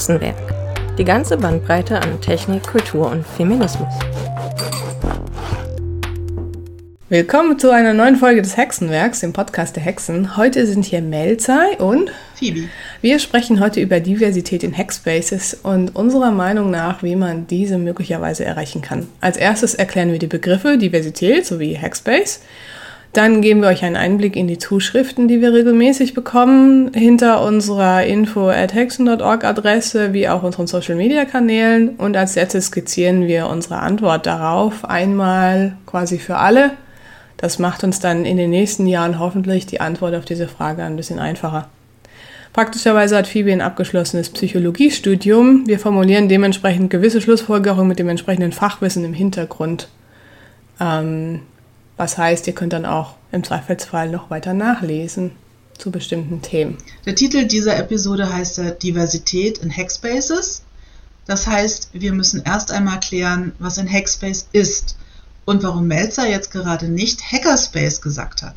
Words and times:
Hexenwerk. 0.00 0.96
Die 0.96 1.04
ganze 1.04 1.36
Bandbreite 1.36 2.00
an 2.00 2.22
Technik, 2.22 2.62
Kultur 2.62 3.10
und 3.10 3.22
Feminismus. 3.26 3.92
Willkommen 7.10 7.58
zu 7.58 7.70
einer 7.70 7.92
neuen 7.92 8.16
Folge 8.16 8.40
des 8.40 8.56
Hexenwerks, 8.56 9.20
dem 9.20 9.34
Podcast 9.34 9.76
der 9.76 9.82
Hexen. 9.82 10.38
Heute 10.38 10.66
sind 10.66 10.86
hier 10.86 11.02
Melzai 11.02 11.76
und 11.76 12.10
Phoebe. 12.34 12.70
Wir 13.02 13.18
sprechen 13.18 13.60
heute 13.60 13.82
über 13.82 14.00
Diversität 14.00 14.62
in 14.62 14.74
Hackspaces 14.74 15.52
und 15.62 15.94
unserer 15.94 16.30
Meinung 16.30 16.70
nach, 16.70 17.02
wie 17.02 17.14
man 17.14 17.46
diese 17.46 17.76
möglicherweise 17.76 18.46
erreichen 18.46 18.80
kann. 18.80 19.06
Als 19.20 19.36
erstes 19.36 19.74
erklären 19.74 20.12
wir 20.12 20.18
die 20.18 20.28
Begriffe 20.28 20.78
Diversität 20.78 21.44
sowie 21.44 21.76
Hackspace 21.76 22.40
dann 23.12 23.42
geben 23.42 23.62
wir 23.62 23.68
euch 23.68 23.84
einen 23.84 23.96
Einblick 23.96 24.36
in 24.36 24.46
die 24.46 24.58
Zuschriften, 24.58 25.26
die 25.26 25.40
wir 25.40 25.52
regelmäßig 25.52 26.14
bekommen, 26.14 26.92
hinter 26.94 27.42
unserer 27.42 28.04
info 28.04 28.48
at 28.48 28.72
hexen.org 28.72 29.44
Adresse, 29.44 30.12
wie 30.12 30.28
auch 30.28 30.44
unseren 30.44 30.68
Social 30.68 30.94
Media 30.94 31.24
Kanälen. 31.24 31.96
Und 31.96 32.16
als 32.16 32.36
letztes 32.36 32.66
skizzieren 32.66 33.26
wir 33.26 33.48
unsere 33.48 33.78
Antwort 33.78 34.26
darauf 34.26 34.84
einmal 34.84 35.76
quasi 35.86 36.18
für 36.18 36.36
alle. 36.36 36.70
Das 37.36 37.58
macht 37.58 37.82
uns 37.82 37.98
dann 37.98 38.24
in 38.24 38.36
den 38.36 38.50
nächsten 38.50 38.86
Jahren 38.86 39.18
hoffentlich 39.18 39.66
die 39.66 39.80
Antwort 39.80 40.14
auf 40.14 40.24
diese 40.24 40.46
Frage 40.46 40.84
ein 40.84 40.96
bisschen 40.96 41.18
einfacher. 41.18 41.68
Praktischerweise 42.52 43.16
hat 43.16 43.26
Phoebe 43.26 43.52
ein 43.52 43.60
abgeschlossenes 43.60 44.30
Psychologiestudium. 44.30 45.66
Wir 45.66 45.78
formulieren 45.78 46.28
dementsprechend 46.28 46.90
gewisse 46.90 47.20
Schlussfolgerungen 47.20 47.88
mit 47.88 47.98
dem 47.98 48.08
entsprechenden 48.08 48.52
Fachwissen 48.52 49.04
im 49.04 49.14
Hintergrund. 49.14 49.88
Ähm, 50.80 51.40
was 52.00 52.16
heißt, 52.16 52.46
ihr 52.46 52.54
könnt 52.54 52.72
dann 52.72 52.86
auch 52.86 53.16
im 53.30 53.44
Zweifelsfall 53.44 54.08
noch 54.08 54.30
weiter 54.30 54.54
nachlesen 54.54 55.32
zu 55.76 55.90
bestimmten 55.90 56.40
Themen. 56.40 56.78
Der 57.04 57.14
Titel 57.14 57.44
dieser 57.44 57.76
Episode 57.76 58.32
heißt 58.32 58.56
ja 58.56 58.70
Diversität 58.70 59.58
in 59.58 59.70
Hackspaces. 59.70 60.62
Das 61.26 61.46
heißt, 61.46 61.90
wir 61.92 62.14
müssen 62.14 62.42
erst 62.42 62.72
einmal 62.72 63.00
klären, 63.00 63.52
was 63.58 63.78
ein 63.78 63.86
Hackspace 63.86 64.48
ist 64.52 64.96
und 65.44 65.62
warum 65.62 65.88
Melzer 65.88 66.26
jetzt 66.26 66.50
gerade 66.50 66.88
nicht 66.88 67.20
Hackerspace 67.20 68.00
gesagt 68.00 68.42
hat. 68.42 68.54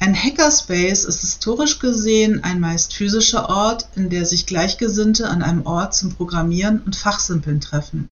Ein 0.00 0.16
Hackerspace 0.16 1.04
ist 1.04 1.20
historisch 1.20 1.78
gesehen 1.78 2.42
ein 2.42 2.58
meist 2.58 2.94
physischer 2.94 3.48
Ort, 3.48 3.86
in 3.94 4.10
der 4.10 4.26
sich 4.26 4.44
Gleichgesinnte 4.44 5.28
an 5.28 5.44
einem 5.44 5.64
Ort 5.66 5.94
zum 5.94 6.16
Programmieren 6.16 6.82
und 6.84 6.96
Fachsimpeln 6.96 7.60
treffen. 7.60 8.08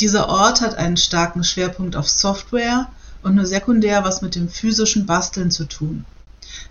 Dieser 0.00 0.28
Ort 0.28 0.60
hat 0.60 0.74
einen 0.74 0.98
starken 0.98 1.44
Schwerpunkt 1.44 1.96
auf 1.96 2.10
Software 2.10 2.90
und 3.26 3.34
nur 3.34 3.44
sekundär 3.44 4.04
was 4.04 4.22
mit 4.22 4.36
dem 4.36 4.48
physischen 4.48 5.04
Basteln 5.04 5.50
zu 5.50 5.64
tun. 5.64 6.04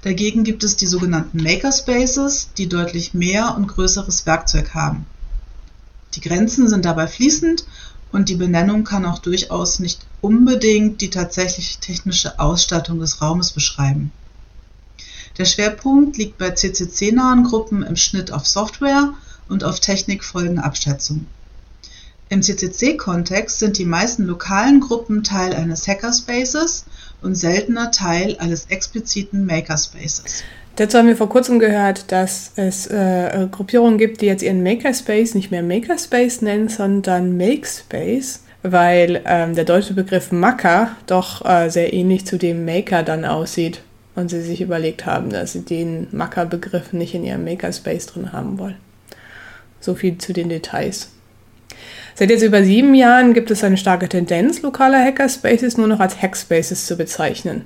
Dagegen 0.04 0.46
gibt 0.46 0.64
es 0.64 0.78
die 0.78 0.88
sogenannten 0.88 1.44
Makerspaces, 1.44 2.52
die 2.58 2.70
deutlich 2.70 3.14
mehr 3.14 3.56
und 3.58 3.68
größeres 3.68 4.26
Werkzeug 4.26 4.74
haben. 4.74 5.06
Die 6.14 6.22
Grenzen 6.22 6.70
sind 6.70 6.86
dabei 6.86 7.08
fließend 7.08 7.66
und 8.14 8.30
die 8.30 8.36
Benennung 8.36 8.86
kann 8.86 9.06
auch 9.06 9.20
durchaus 9.20 9.80
nicht 9.80 10.06
unbedingt 10.22 11.02
die 11.02 11.10
tatsächliche 11.10 11.82
technische 11.82 12.40
Ausstattung 12.40 13.02
des 13.02 13.22
Raumes 13.22 13.52
beschreiben. 13.52 14.14
Der 15.38 15.44
Schwerpunkt 15.44 16.16
liegt 16.16 16.38
bei 16.38 16.52
CCC-nahen 16.52 17.44
Gruppen 17.44 17.84
im 17.84 17.98
Schnitt 17.98 18.32
auf 18.32 18.48
Software 18.48 19.14
und 19.50 19.66
auf 19.66 19.82
Technikfolgenabschätzung. 19.82 21.28
Im 22.30 22.42
CCC-Kontext 22.42 23.60
sind 23.60 23.78
die 23.78 23.86
meisten 23.86 24.26
lokalen 24.26 24.80
Gruppen 24.80 25.24
Teil 25.24 25.54
eines 25.54 25.88
Hackerspaces 25.88 26.86
und 27.22 27.36
seltener 27.36 27.92
Teil 27.92 28.36
eines 28.40 28.66
expliziten 28.68 29.46
Makerspaces. 29.46 30.44
Dazu 30.76 30.98
haben 30.98 31.08
wir 31.08 31.16
vor 31.16 31.30
kurzem 31.30 31.60
gehört, 31.60 32.12
dass 32.12 32.52
es 32.56 32.88
äh, 32.88 33.48
Gruppierungen 33.50 33.98
gibt, 33.98 34.22
die 34.22 34.26
jetzt 34.26 34.44
ihren 34.44 34.64
Makerspace 34.64 35.36
nicht 35.36 35.52
mehr 35.52 35.64
Makerspace 35.64 36.42
nennen, 36.42 36.68
sondern 36.68 37.38
Makespace, 37.38 38.42
weil 38.64 39.22
ähm, 39.26 39.56
der 39.56 39.64
deutsche 39.64 39.94
Begriff 39.94 40.32
Macker 40.32 40.98
doch 41.08 41.46
äh, 41.46 41.70
sehr 41.70 41.94
ähnlich 41.94 42.26
zu 42.26 42.38
dem 42.38 42.66
Maker 42.66 43.04
dann 43.04 43.24
aussieht 43.24 43.82
und 44.16 44.30
sie 44.30 44.42
sich 44.42 44.60
überlegt 44.60 45.06
haben, 45.06 45.30
dass 45.30 45.54
sie 45.54 45.62
den 45.62 46.08
Macker-Begriff 46.12 46.92
nicht 46.92 47.14
in 47.14 47.24
ihrem 47.24 47.46
Makerspace 47.46 48.08
drin 48.08 48.34
haben 48.34 48.58
wollen. 48.58 48.78
So 49.80 49.96
viel 49.96 50.18
zu 50.18 50.34
den 50.34 50.50
Details. 50.50 51.10
Seit 52.18 52.30
jetzt 52.30 52.44
über 52.44 52.64
sieben 52.64 52.96
Jahren 52.96 53.34
gibt 53.34 53.52
es 53.52 53.62
eine 53.62 53.76
starke 53.76 54.08
Tendenz, 54.08 54.62
lokale 54.62 54.98
Hackerspaces 55.04 55.76
nur 55.76 55.88
noch 55.88 56.00
als 56.00 56.22
Hackspaces 56.22 56.86
zu 56.86 56.96
bezeichnen. 56.96 57.66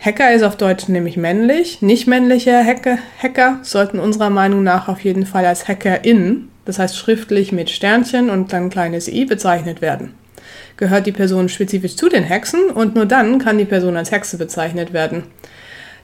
Hacker 0.00 0.32
ist 0.34 0.42
auf 0.42 0.56
Deutsch 0.56 0.88
nämlich 0.88 1.16
männlich. 1.16 1.80
Nicht 1.80 2.08
männliche 2.08 2.64
Hacker, 2.64 2.98
Hacker 3.22 3.60
sollten 3.62 4.00
unserer 4.00 4.28
Meinung 4.28 4.64
nach 4.64 4.88
auf 4.88 4.98
jeden 5.00 5.24
Fall 5.24 5.46
als 5.46 5.68
HackerInnen, 5.68 6.48
das 6.64 6.80
heißt 6.80 6.96
schriftlich 6.96 7.52
mit 7.52 7.70
Sternchen 7.70 8.28
und 8.28 8.52
dann 8.52 8.70
kleines 8.70 9.06
i, 9.06 9.24
bezeichnet 9.24 9.80
werden. 9.80 10.14
Gehört 10.76 11.06
die 11.06 11.12
Person 11.12 11.48
spezifisch 11.48 11.94
zu 11.94 12.08
den 12.08 12.24
Hexen 12.24 12.70
und 12.70 12.96
nur 12.96 13.06
dann 13.06 13.38
kann 13.38 13.56
die 13.56 13.64
Person 13.64 13.96
als 13.96 14.10
Hexe 14.10 14.36
bezeichnet 14.36 14.92
werden. 14.92 15.22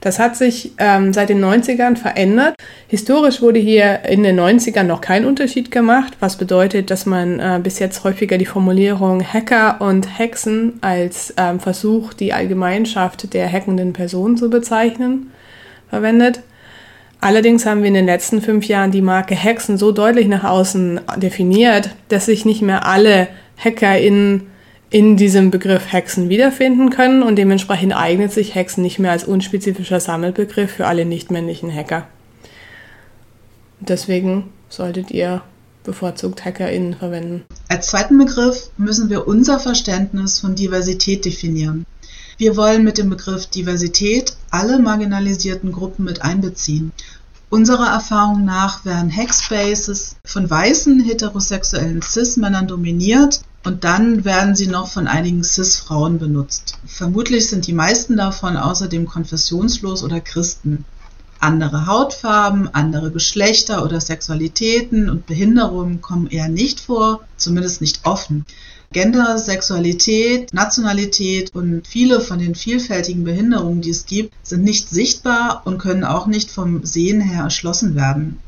Das 0.01 0.17
hat 0.17 0.35
sich 0.35 0.71
ähm, 0.79 1.13
seit 1.13 1.29
den 1.29 1.43
90ern 1.45 1.95
verändert. 1.95 2.55
Historisch 2.87 3.41
wurde 3.41 3.59
hier 3.59 4.03
in 4.03 4.23
den 4.23 4.39
90ern 4.39 4.83
noch 4.83 4.99
kein 4.99 5.25
Unterschied 5.25 5.69
gemacht, 5.69 6.17
was 6.19 6.37
bedeutet, 6.37 6.89
dass 6.89 7.05
man 7.05 7.39
äh, 7.39 7.59
bis 7.61 7.77
jetzt 7.77 8.03
häufiger 8.03 8.39
die 8.39 8.47
Formulierung 8.47 9.23
Hacker 9.23 9.79
und 9.79 10.17
Hexen 10.17 10.79
als 10.81 11.35
ähm, 11.37 11.59
Versuch, 11.59 12.13
die 12.13 12.33
Allgemeinschaft 12.33 13.33
der 13.35 13.49
hackenden 13.49 13.93
Person 13.93 14.37
zu 14.37 14.49
bezeichnen, 14.49 15.31
verwendet. 15.87 16.41
Allerdings 17.19 17.67
haben 17.67 17.81
wir 17.81 17.89
in 17.89 17.93
den 17.93 18.07
letzten 18.07 18.41
fünf 18.41 18.65
Jahren 18.65 18.89
die 18.89 19.03
Marke 19.03 19.35
Hexen 19.35 19.77
so 19.77 19.91
deutlich 19.91 20.27
nach 20.27 20.43
außen 20.43 21.01
definiert, 21.17 21.91
dass 22.09 22.25
sich 22.25 22.43
nicht 22.43 22.63
mehr 22.63 22.87
alle 22.87 23.27
HackerInnen 23.63 24.50
in 24.91 25.15
diesem 25.15 25.51
Begriff 25.51 25.91
Hexen 25.91 26.27
wiederfinden 26.27 26.89
können 26.89 27.23
und 27.23 27.37
dementsprechend 27.37 27.95
eignet 27.95 28.33
sich 28.33 28.55
Hexen 28.55 28.83
nicht 28.83 28.99
mehr 28.99 29.11
als 29.11 29.23
unspezifischer 29.23 30.01
Sammelbegriff 30.01 30.69
für 30.69 30.85
alle 30.85 31.05
nichtmännlichen 31.05 31.73
Hacker. 31.73 32.07
Deswegen 33.79 34.49
solltet 34.69 35.09
ihr 35.09 35.41
bevorzugt 35.83 36.45
HackerInnen 36.45 36.93
verwenden. 36.95 37.43
Als 37.69 37.87
zweiten 37.87 38.17
Begriff 38.17 38.69
müssen 38.77 39.09
wir 39.09 39.27
unser 39.27 39.59
Verständnis 39.59 40.39
von 40.39 40.55
Diversität 40.55 41.25
definieren. 41.25 41.85
Wir 42.37 42.57
wollen 42.57 42.83
mit 42.83 42.97
dem 42.97 43.09
Begriff 43.09 43.47
Diversität 43.47 44.35
alle 44.49 44.77
marginalisierten 44.79 45.71
Gruppen 45.71 46.03
mit 46.03 46.21
einbeziehen. 46.21 46.91
Unserer 47.51 47.89
Erfahrung 47.89 48.45
nach 48.45 48.85
werden 48.85 49.13
Hackspaces 49.13 50.15
von 50.23 50.49
weißen 50.49 51.01
heterosexuellen 51.01 52.01
Cis-Männern 52.01 52.65
dominiert 52.65 53.41
und 53.65 53.83
dann 53.83 54.23
werden 54.23 54.55
sie 54.55 54.67
noch 54.67 54.87
von 54.87 55.05
einigen 55.05 55.43
Cis-Frauen 55.43 56.17
benutzt. 56.17 56.77
Vermutlich 56.85 57.49
sind 57.49 57.67
die 57.67 57.73
meisten 57.73 58.15
davon 58.15 58.55
außerdem 58.55 59.05
konfessionslos 59.05 60.01
oder 60.01 60.21
Christen. 60.21 60.85
Andere 61.41 61.87
Hautfarben, 61.87 62.73
andere 62.73 63.11
Geschlechter 63.11 63.83
oder 63.83 63.99
Sexualitäten 63.99 65.09
und 65.09 65.25
Behinderungen 65.25 65.99
kommen 65.99 66.27
eher 66.27 66.47
nicht 66.47 66.79
vor, 66.79 67.19
zumindest 67.35 67.81
nicht 67.81 68.05
offen. 68.05 68.45
Gender, 68.93 69.37
Sexualität, 69.37 70.53
Nationalität 70.53 71.55
und 71.55 71.87
viele 71.87 72.19
von 72.19 72.39
den 72.39 72.55
vielfältigen 72.55 73.23
Behinderungen, 73.23 73.79
die 73.79 73.89
es 73.89 74.05
gibt, 74.05 74.33
sind 74.43 74.65
nicht 74.65 74.89
sichtbar 74.89 75.61
und 75.63 75.77
können 75.77 76.03
auch 76.03 76.27
nicht 76.27 76.51
vom 76.51 76.83
Sehen 76.83 77.21
her 77.21 77.43
erschlossen 77.43 77.95
werden. 77.95 78.39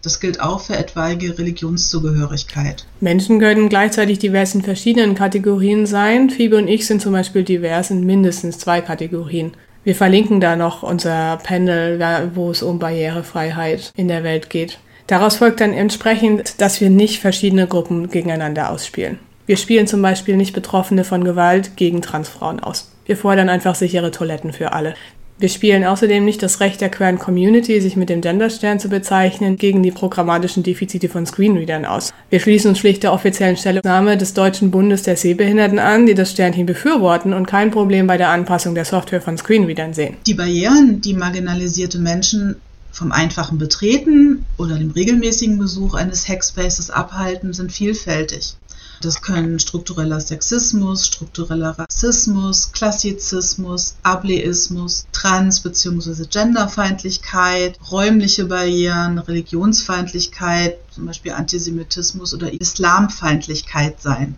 Das 0.00 0.20
gilt 0.20 0.40
auch 0.40 0.60
für 0.60 0.76
etwaige 0.76 1.38
Religionszugehörigkeit. 1.38 2.86
Menschen 3.00 3.40
können 3.40 3.68
gleichzeitig 3.68 4.18
divers 4.18 4.54
in 4.54 4.62
verschiedenen 4.62 5.14
Kategorien 5.14 5.84
sein. 5.84 6.30
Phoebe 6.30 6.56
und 6.56 6.68
ich 6.68 6.86
sind 6.86 7.02
zum 7.02 7.12
Beispiel 7.12 7.42
divers 7.42 7.90
in 7.90 8.06
mindestens 8.06 8.58
zwei 8.58 8.80
Kategorien. 8.80 9.52
Wir 9.82 9.94
verlinken 9.94 10.40
da 10.40 10.56
noch 10.56 10.82
unser 10.82 11.38
Panel, 11.42 12.30
wo 12.34 12.50
es 12.50 12.62
um 12.62 12.78
Barrierefreiheit 12.78 13.92
in 13.96 14.08
der 14.08 14.24
Welt 14.24 14.48
geht. 14.48 14.78
Daraus 15.06 15.36
folgt 15.36 15.60
dann 15.60 15.74
entsprechend, 15.74 16.62
dass 16.62 16.80
wir 16.80 16.88
nicht 16.88 17.20
verschiedene 17.20 17.66
Gruppen 17.66 18.08
gegeneinander 18.08 18.70
ausspielen. 18.70 19.18
Wir 19.46 19.58
spielen 19.58 19.86
zum 19.86 20.00
Beispiel 20.00 20.38
nicht 20.38 20.54
Betroffene 20.54 21.04
von 21.04 21.22
Gewalt 21.22 21.76
gegen 21.76 22.00
Transfrauen 22.00 22.60
aus. 22.60 22.90
Wir 23.04 23.18
fordern 23.18 23.50
einfach 23.50 23.74
sichere 23.74 24.10
Toiletten 24.10 24.54
für 24.54 24.72
alle. 24.72 24.94
Wir 25.36 25.50
spielen 25.50 25.84
außerdem 25.84 26.24
nicht 26.24 26.42
das 26.42 26.60
Recht 26.60 26.80
der 26.80 26.88
queeren 26.88 27.18
Community, 27.18 27.78
sich 27.80 27.94
mit 27.96 28.08
dem 28.08 28.22
Genderstern 28.22 28.80
zu 28.80 28.88
bezeichnen, 28.88 29.56
gegen 29.56 29.82
die 29.82 29.90
programmatischen 29.90 30.62
Defizite 30.62 31.10
von 31.10 31.26
Screenreadern 31.26 31.84
aus. 31.84 32.14
Wir 32.30 32.40
schließen 32.40 32.70
uns 32.70 32.78
schlicht 32.78 33.02
der 33.02 33.12
offiziellen 33.12 33.58
Stellungnahme 33.58 34.16
des 34.16 34.32
Deutschen 34.32 34.70
Bundes 34.70 35.02
der 35.02 35.18
Sehbehinderten 35.18 35.78
an, 35.78 36.06
die 36.06 36.14
das 36.14 36.30
Sternchen 36.30 36.64
befürworten 36.64 37.34
und 37.34 37.46
kein 37.46 37.70
Problem 37.70 38.06
bei 38.06 38.16
der 38.16 38.30
Anpassung 38.30 38.74
der 38.74 38.86
Software 38.86 39.20
von 39.20 39.36
Screenreadern 39.36 39.92
sehen. 39.92 40.16
Die 40.26 40.34
Barrieren, 40.34 41.02
die 41.02 41.12
marginalisierte 41.12 41.98
Menschen 41.98 42.56
vom 42.92 43.12
einfachen 43.12 43.58
Betreten 43.58 44.46
oder 44.56 44.78
dem 44.78 44.92
regelmäßigen 44.92 45.58
Besuch 45.58 45.94
eines 45.94 46.28
Hackspaces 46.28 46.90
abhalten, 46.90 47.52
sind 47.52 47.72
vielfältig. 47.72 48.54
Das 49.04 49.20
können 49.20 49.58
struktureller 49.58 50.18
Sexismus, 50.18 51.04
struktureller 51.04 51.78
Rassismus, 51.78 52.72
Klassizismus, 52.72 53.96
Ableismus, 54.02 55.04
Trans- 55.12 55.60
bzw. 55.60 56.24
Genderfeindlichkeit, 56.24 57.78
räumliche 57.90 58.46
Barrieren, 58.46 59.18
Religionsfeindlichkeit, 59.18 60.78
zum 60.90 61.04
Beispiel 61.04 61.32
Antisemitismus 61.32 62.32
oder 62.32 62.58
Islamfeindlichkeit 62.58 64.00
sein. 64.00 64.36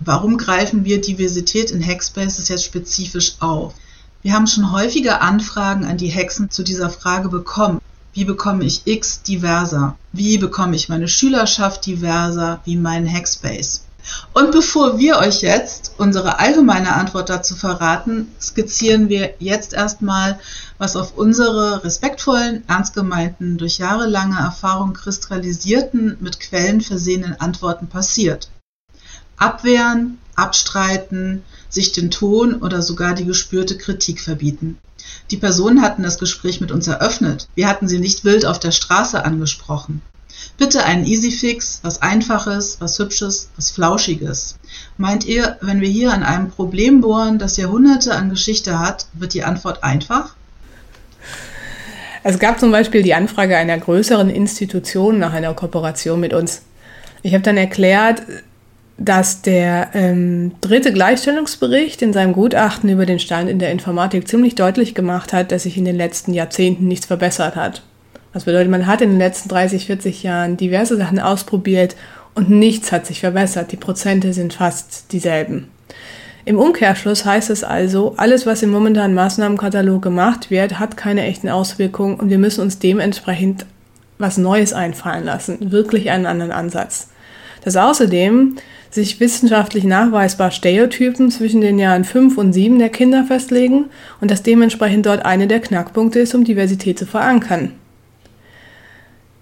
Warum 0.00 0.38
greifen 0.38 0.86
wir 0.86 1.02
Diversität 1.02 1.70
in 1.70 1.86
Hackspaces 1.86 2.48
jetzt 2.48 2.64
spezifisch 2.64 3.34
auf? 3.40 3.74
Wir 4.22 4.32
haben 4.32 4.46
schon 4.46 4.72
häufige 4.72 5.20
Anfragen 5.20 5.84
an 5.84 5.98
die 5.98 6.08
Hexen 6.08 6.48
zu 6.48 6.62
dieser 6.62 6.88
Frage 6.88 7.28
bekommen. 7.28 7.78
Wie 8.14 8.24
bekomme 8.24 8.64
ich 8.64 8.86
X 8.86 9.20
diverser? 9.20 9.98
Wie 10.12 10.38
bekomme 10.38 10.76
ich 10.76 10.88
meine 10.88 11.08
Schülerschaft 11.08 11.84
diverser 11.84 12.62
wie 12.64 12.76
meinen 12.76 13.06
Hackspace? 13.06 13.82
Und 14.32 14.52
bevor 14.52 14.98
wir 14.98 15.18
euch 15.18 15.42
jetzt 15.42 15.92
unsere 15.98 16.38
allgemeine 16.38 16.94
Antwort 16.94 17.28
dazu 17.28 17.56
verraten, 17.56 18.28
skizzieren 18.40 19.08
wir 19.08 19.34
jetzt 19.38 19.72
erstmal, 19.72 20.38
was 20.78 20.96
auf 20.96 21.16
unsere 21.16 21.84
respektvollen, 21.84 22.62
ernst 22.68 22.94
gemeinten, 22.94 23.58
durch 23.58 23.78
jahrelange 23.78 24.38
Erfahrung 24.38 24.92
kristallisierten, 24.92 26.16
mit 26.20 26.40
Quellen 26.40 26.80
versehenen 26.80 27.40
Antworten 27.40 27.88
passiert. 27.88 28.48
Abwehren, 29.36 30.18
abstreiten, 30.34 31.42
sich 31.68 31.92
den 31.92 32.10
Ton 32.10 32.54
oder 32.54 32.82
sogar 32.82 33.14
die 33.14 33.24
gespürte 33.24 33.76
Kritik 33.76 34.20
verbieten. 34.20 34.78
Die 35.30 35.36
Personen 35.36 35.82
hatten 35.82 36.02
das 36.02 36.18
Gespräch 36.18 36.60
mit 36.60 36.72
uns 36.72 36.86
eröffnet. 36.86 37.48
Wir 37.54 37.68
hatten 37.68 37.88
sie 37.88 37.98
nicht 37.98 38.24
wild 38.24 38.46
auf 38.46 38.58
der 38.58 38.72
Straße 38.72 39.24
angesprochen. 39.24 40.02
Bitte 40.58 40.84
einen 40.84 41.06
Easyfix, 41.06 41.78
was 41.82 42.02
Einfaches, 42.02 42.78
was 42.80 42.98
Hübsches, 42.98 43.48
was 43.54 43.70
Flauschiges. 43.70 44.58
Meint 44.96 45.24
ihr, 45.24 45.56
wenn 45.60 45.80
wir 45.80 45.88
hier 45.88 46.12
an 46.12 46.24
einem 46.24 46.50
Problem 46.50 47.00
bohren, 47.00 47.38
das 47.38 47.56
Jahrhunderte 47.56 48.12
an 48.14 48.28
Geschichte 48.28 48.80
hat, 48.80 49.06
wird 49.12 49.34
die 49.34 49.44
Antwort 49.44 49.84
einfach? 49.84 50.34
Es 52.24 52.40
gab 52.40 52.58
zum 52.58 52.72
Beispiel 52.72 53.04
die 53.04 53.14
Anfrage 53.14 53.56
einer 53.56 53.78
größeren 53.78 54.28
Institution 54.28 55.20
nach 55.20 55.32
einer 55.32 55.54
Kooperation 55.54 56.18
mit 56.18 56.34
uns. 56.34 56.62
Ich 57.22 57.34
habe 57.34 57.44
dann 57.44 57.56
erklärt, 57.56 58.22
dass 58.98 59.42
der 59.42 59.90
ähm, 59.94 60.52
dritte 60.60 60.92
Gleichstellungsbericht 60.92 62.02
in 62.02 62.12
seinem 62.12 62.32
Gutachten 62.32 62.90
über 62.90 63.06
den 63.06 63.20
Stand 63.20 63.48
in 63.48 63.60
der 63.60 63.70
Informatik 63.70 64.26
ziemlich 64.26 64.56
deutlich 64.56 64.96
gemacht 64.96 65.32
hat, 65.32 65.52
dass 65.52 65.62
sich 65.62 65.76
in 65.78 65.84
den 65.84 65.96
letzten 65.96 66.34
Jahrzehnten 66.34 66.88
nichts 66.88 67.06
verbessert 67.06 67.54
hat. 67.54 67.82
Das 68.38 68.44
bedeutet, 68.44 68.70
man 68.70 68.86
hat 68.86 69.00
in 69.00 69.10
den 69.10 69.18
letzten 69.18 69.48
30, 69.48 69.86
40 69.86 70.22
Jahren 70.22 70.56
diverse 70.56 70.96
Sachen 70.96 71.18
ausprobiert 71.18 71.96
und 72.36 72.50
nichts 72.50 72.92
hat 72.92 73.04
sich 73.04 73.18
verbessert. 73.18 73.72
Die 73.72 73.76
Prozente 73.76 74.32
sind 74.32 74.52
fast 74.52 75.10
dieselben. 75.10 75.66
Im 76.44 76.56
Umkehrschluss 76.56 77.24
heißt 77.24 77.50
es 77.50 77.64
also, 77.64 78.14
alles, 78.16 78.46
was 78.46 78.62
im 78.62 78.70
momentanen 78.70 79.16
Maßnahmenkatalog 79.16 80.00
gemacht 80.02 80.52
wird, 80.52 80.78
hat 80.78 80.96
keine 80.96 81.24
echten 81.24 81.48
Auswirkungen 81.48 82.14
und 82.14 82.30
wir 82.30 82.38
müssen 82.38 82.60
uns 82.60 82.78
dementsprechend 82.78 83.66
was 84.18 84.38
Neues 84.38 84.72
einfallen 84.72 85.24
lassen, 85.24 85.72
wirklich 85.72 86.12
einen 86.12 86.26
anderen 86.26 86.52
Ansatz. 86.52 87.08
Dass 87.64 87.74
außerdem 87.74 88.54
sich 88.88 89.18
wissenschaftlich 89.18 89.82
nachweisbar 89.82 90.52
Stereotypen 90.52 91.32
zwischen 91.32 91.60
den 91.60 91.80
Jahren 91.80 92.04
5 92.04 92.38
und 92.38 92.52
7 92.52 92.78
der 92.78 92.90
Kinder 92.90 93.24
festlegen 93.24 93.86
und 94.20 94.30
dass 94.30 94.44
dementsprechend 94.44 95.06
dort 95.06 95.24
eine 95.24 95.48
der 95.48 95.58
Knackpunkte 95.58 96.20
ist, 96.20 96.36
um 96.36 96.44
Diversität 96.44 97.00
zu 97.00 97.04
verankern. 97.04 97.72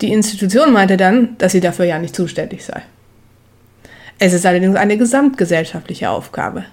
Die 0.00 0.12
Institution 0.12 0.72
meinte 0.72 0.96
dann, 0.96 1.36
dass 1.38 1.52
sie 1.52 1.60
dafür 1.60 1.86
ja 1.86 1.98
nicht 1.98 2.14
zuständig 2.14 2.64
sei. 2.64 2.82
Es 4.18 4.32
ist 4.32 4.46
allerdings 4.46 4.76
eine 4.76 4.96
gesamtgesellschaftliche 4.96 6.10
Aufgabe. 6.10 6.64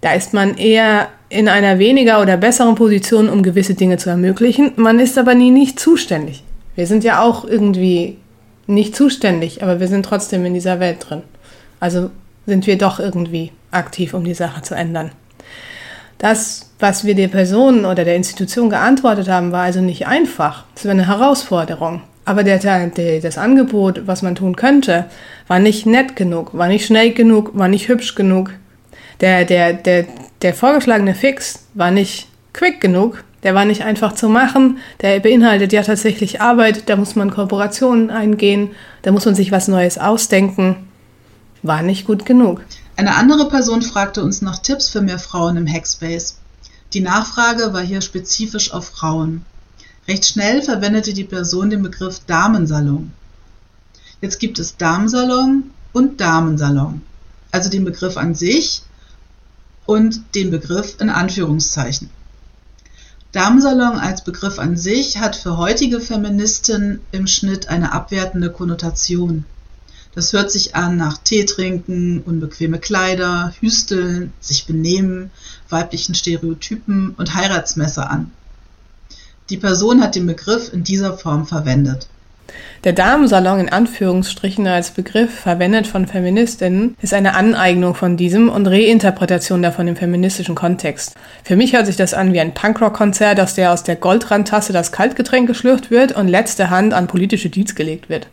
Da 0.00 0.12
ist 0.12 0.32
man 0.32 0.56
eher 0.56 1.08
in 1.28 1.48
einer 1.48 1.78
weniger 1.78 2.22
oder 2.22 2.36
besseren 2.36 2.74
Position, 2.74 3.28
um 3.28 3.42
gewisse 3.42 3.74
Dinge 3.74 3.96
zu 3.96 4.10
ermöglichen, 4.10 4.72
man 4.76 5.00
ist 5.00 5.18
aber 5.18 5.34
nie 5.34 5.50
nicht 5.50 5.80
zuständig. 5.80 6.44
Wir 6.74 6.86
sind 6.86 7.04
ja 7.04 7.22
auch 7.22 7.44
irgendwie 7.44 8.18
nicht 8.66 8.94
zuständig, 8.94 9.62
aber 9.62 9.80
wir 9.80 9.88
sind 9.88 10.04
trotzdem 10.04 10.44
in 10.44 10.54
dieser 10.54 10.78
Welt 10.78 10.98
drin. 11.00 11.22
Also 11.80 12.10
sind 12.46 12.66
wir 12.66 12.78
doch 12.78 13.00
irgendwie 13.00 13.52
aktiv, 13.70 14.14
um 14.14 14.24
die 14.24 14.34
Sache 14.34 14.62
zu 14.62 14.74
ändern. 14.74 15.10
Das, 16.18 16.70
was 16.78 17.04
wir 17.04 17.14
der 17.14 17.28
Person 17.28 17.84
oder 17.84 18.04
der 18.04 18.16
Institution 18.16 18.70
geantwortet 18.70 19.28
haben, 19.28 19.52
war 19.52 19.62
also 19.62 19.80
nicht 19.80 20.06
einfach. 20.06 20.64
Es 20.74 20.84
war 20.84 20.92
eine 20.92 21.06
Herausforderung. 21.06 22.02
Aber 22.28 22.44
der, 22.44 22.58
der, 22.58 23.20
das 23.20 23.38
Angebot, 23.38 24.06
was 24.06 24.20
man 24.20 24.34
tun 24.34 24.54
könnte, 24.54 25.06
war 25.46 25.58
nicht 25.58 25.86
nett 25.86 26.14
genug, 26.14 26.52
war 26.52 26.68
nicht 26.68 26.84
schnell 26.84 27.14
genug, 27.14 27.56
war 27.56 27.68
nicht 27.68 27.88
hübsch 27.88 28.14
genug. 28.14 28.50
Der, 29.22 29.46
der, 29.46 29.72
der, 29.72 30.04
der 30.42 30.52
vorgeschlagene 30.52 31.14
Fix 31.14 31.64
war 31.72 31.90
nicht 31.90 32.28
quick 32.52 32.82
genug, 32.82 33.24
der 33.44 33.54
war 33.54 33.64
nicht 33.64 33.82
einfach 33.82 34.12
zu 34.12 34.28
machen, 34.28 34.76
der 35.00 35.20
beinhaltet 35.20 35.72
ja 35.72 35.82
tatsächlich 35.82 36.42
Arbeit, 36.42 36.90
da 36.90 36.96
muss 36.96 37.16
man 37.16 37.30
Kooperationen 37.30 38.10
eingehen, 38.10 38.72
da 39.00 39.10
muss 39.10 39.24
man 39.24 39.34
sich 39.34 39.50
was 39.50 39.66
Neues 39.66 39.96
ausdenken 39.96 40.76
war 41.62 41.82
nicht 41.82 42.06
gut 42.06 42.26
genug. 42.26 42.62
Eine 42.96 43.16
andere 43.16 43.48
Person 43.48 43.82
fragte 43.82 44.22
uns 44.22 44.42
nach 44.42 44.58
Tipps 44.58 44.88
für 44.88 45.00
mehr 45.00 45.18
Frauen 45.18 45.56
im 45.56 45.66
Hackspace. 45.66 46.36
Die 46.92 47.00
Nachfrage 47.00 47.72
war 47.72 47.82
hier 47.82 48.00
spezifisch 48.00 48.72
auf 48.72 48.86
Frauen. 48.86 49.44
Recht 50.08 50.24
schnell 50.24 50.62
verwendete 50.62 51.12
die 51.12 51.24
Person 51.24 51.68
den 51.68 51.82
Begriff 51.82 52.20
Damensalon. 52.26 53.12
Jetzt 54.22 54.40
gibt 54.40 54.58
es 54.58 54.78
Damensalon 54.78 55.70
und 55.92 56.18
Damensalon, 56.18 57.02
also 57.50 57.68
den 57.68 57.84
Begriff 57.84 58.16
an 58.16 58.34
sich 58.34 58.82
und 59.84 60.34
den 60.34 60.50
Begriff 60.50 60.96
in 60.98 61.10
Anführungszeichen. 61.10 62.08
Damensalon 63.32 63.98
als 63.98 64.24
Begriff 64.24 64.58
an 64.58 64.78
sich 64.78 65.18
hat 65.18 65.36
für 65.36 65.58
heutige 65.58 66.00
Feministinnen 66.00 67.00
im 67.12 67.26
Schnitt 67.26 67.68
eine 67.68 67.92
abwertende 67.92 68.50
Konnotation. 68.50 69.44
Das 70.14 70.32
hört 70.32 70.50
sich 70.50 70.74
an 70.74 70.96
nach 70.96 71.18
Tee 71.18 71.44
trinken, 71.44 72.22
unbequeme 72.22 72.78
Kleider, 72.78 73.52
Hüsteln, 73.60 74.32
sich 74.40 74.64
benehmen, 74.64 75.30
weiblichen 75.68 76.14
Stereotypen 76.14 77.10
und 77.10 77.34
Heiratsmesser 77.34 78.10
an. 78.10 78.32
Die 79.50 79.56
Person 79.56 80.02
hat 80.02 80.14
den 80.14 80.26
Begriff 80.26 80.72
in 80.72 80.84
dieser 80.84 81.16
Form 81.16 81.46
verwendet. 81.46 82.06
Der 82.84 82.92
Damensalon 82.92 83.60
in 83.60 83.68
Anführungsstrichen 83.68 84.66
als 84.66 84.90
Begriff 84.90 85.40
verwendet 85.40 85.86
von 85.86 86.06
Feministinnen 86.06 86.96
ist 87.02 87.12
eine 87.12 87.34
Aneignung 87.34 87.94
von 87.94 88.16
diesem 88.16 88.48
und 88.48 88.66
Reinterpretation 88.66 89.62
davon 89.62 89.88
im 89.88 89.96
feministischen 89.96 90.54
Kontext. 90.54 91.14
Für 91.44 91.56
mich 91.56 91.74
hört 91.74 91.86
sich 91.86 91.96
das 91.96 92.14
an 92.14 92.32
wie 92.32 92.40
ein 92.40 92.54
Punkrock-Konzert, 92.54 93.40
aus 93.40 93.54
der 93.54 93.72
aus 93.72 93.82
der 93.82 93.96
Goldrandtasse 93.96 94.72
das 94.72 94.92
Kaltgetränk 94.92 95.46
geschlürft 95.46 95.90
wird 95.90 96.12
und 96.12 96.28
letzte 96.28 96.70
Hand 96.70 96.94
an 96.94 97.08
politische 97.08 97.50
Deeds 97.50 97.74
gelegt 97.74 98.08
wird. 98.08 98.28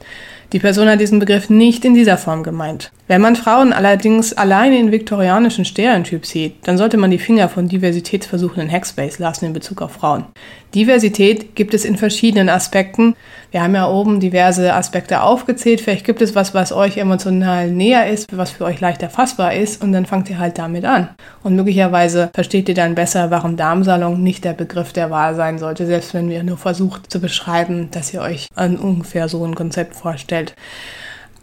Die 0.53 0.59
Person 0.59 0.87
hat 0.87 1.01
diesen 1.01 1.19
Begriff 1.19 1.49
nicht 1.49 1.83
in 1.85 1.95
dieser 1.95 2.17
Form 2.17 2.43
gemeint. 2.43 2.91
Wenn 3.07 3.21
man 3.21 3.35
Frauen 3.35 3.73
allerdings 3.73 4.33
alleine 4.33 4.79
in 4.79 4.91
viktorianischen 4.91 5.65
Stereotyp 5.65 6.25
sieht, 6.25 6.55
dann 6.67 6.77
sollte 6.77 6.97
man 6.97 7.11
die 7.11 7.17
Finger 7.17 7.49
von 7.49 7.67
Diversitätsversuchen 7.67 8.63
in 8.63 8.71
Hackspace 8.71 9.19
lassen 9.19 9.45
in 9.45 9.53
Bezug 9.53 9.81
auf 9.81 9.93
Frauen. 9.93 10.25
Diversität 10.73 11.55
gibt 11.55 11.73
es 11.73 11.83
in 11.83 11.97
verschiedenen 11.97 12.49
Aspekten. 12.49 13.15
Wir 13.55 13.63
haben 13.63 13.73
ja 13.73 13.87
oben 13.87 14.19
diverse 14.19 14.73
Aspekte 14.73 15.21
aufgezählt. 15.21 15.79
Vielleicht 15.79 16.05
gibt 16.05 16.21
es 16.21 16.35
was, 16.35 16.53
was 16.53 16.73
euch 16.73 16.97
emotional 16.97 17.71
näher 17.71 18.09
ist, 18.09 18.35
was 18.35 18.51
für 18.51 18.65
euch 18.65 18.81
leicht 18.81 19.01
erfassbar 19.01 19.53
ist 19.53 19.81
und 19.81 19.93
dann 19.93 20.05
fangt 20.05 20.29
ihr 20.29 20.39
halt 20.39 20.57
damit 20.57 20.83
an. 20.83 21.07
Und 21.41 21.55
möglicherweise 21.55 22.29
versteht 22.33 22.67
ihr 22.67 22.75
dann 22.75 22.95
besser, 22.95 23.31
warum 23.31 23.55
Darmsalon 23.55 24.21
nicht 24.21 24.43
der 24.43 24.51
Begriff 24.51 24.91
der 24.91 25.09
Wahl 25.09 25.35
sein 25.35 25.57
sollte, 25.57 25.85
selbst 25.85 26.13
wenn 26.13 26.27
wir 26.27 26.43
nur 26.43 26.57
versucht 26.57 27.09
zu 27.09 27.21
beschreiben, 27.21 27.87
dass 27.91 28.13
ihr 28.13 28.19
euch 28.19 28.49
an 28.55 28.75
ungefähr 28.75 29.29
so 29.29 29.45
ein 29.45 29.55
Konzept 29.55 29.95
vorstellt 29.95 30.53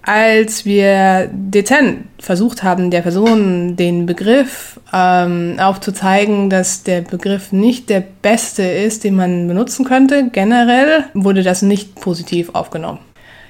als 0.02 0.64
wir 0.64 1.30
dezent 1.32 2.06
versucht 2.18 2.62
haben, 2.62 2.90
der 2.90 3.02
Person 3.02 3.76
den 3.76 4.06
Begriff 4.06 4.80
ähm, 4.92 5.56
aufzuzeigen, 5.58 6.50
dass 6.50 6.82
der 6.82 7.02
Begriff 7.02 7.52
nicht 7.52 7.88
der 7.88 8.02
beste 8.22 8.62
ist, 8.62 9.04
den 9.04 9.14
man 9.14 9.46
benutzen 9.46 9.84
könnte, 9.84 10.28
generell 10.32 11.04
wurde 11.14 11.42
das 11.42 11.62
nicht 11.62 11.94
positiv 11.96 12.54
aufgenommen. 12.54 12.98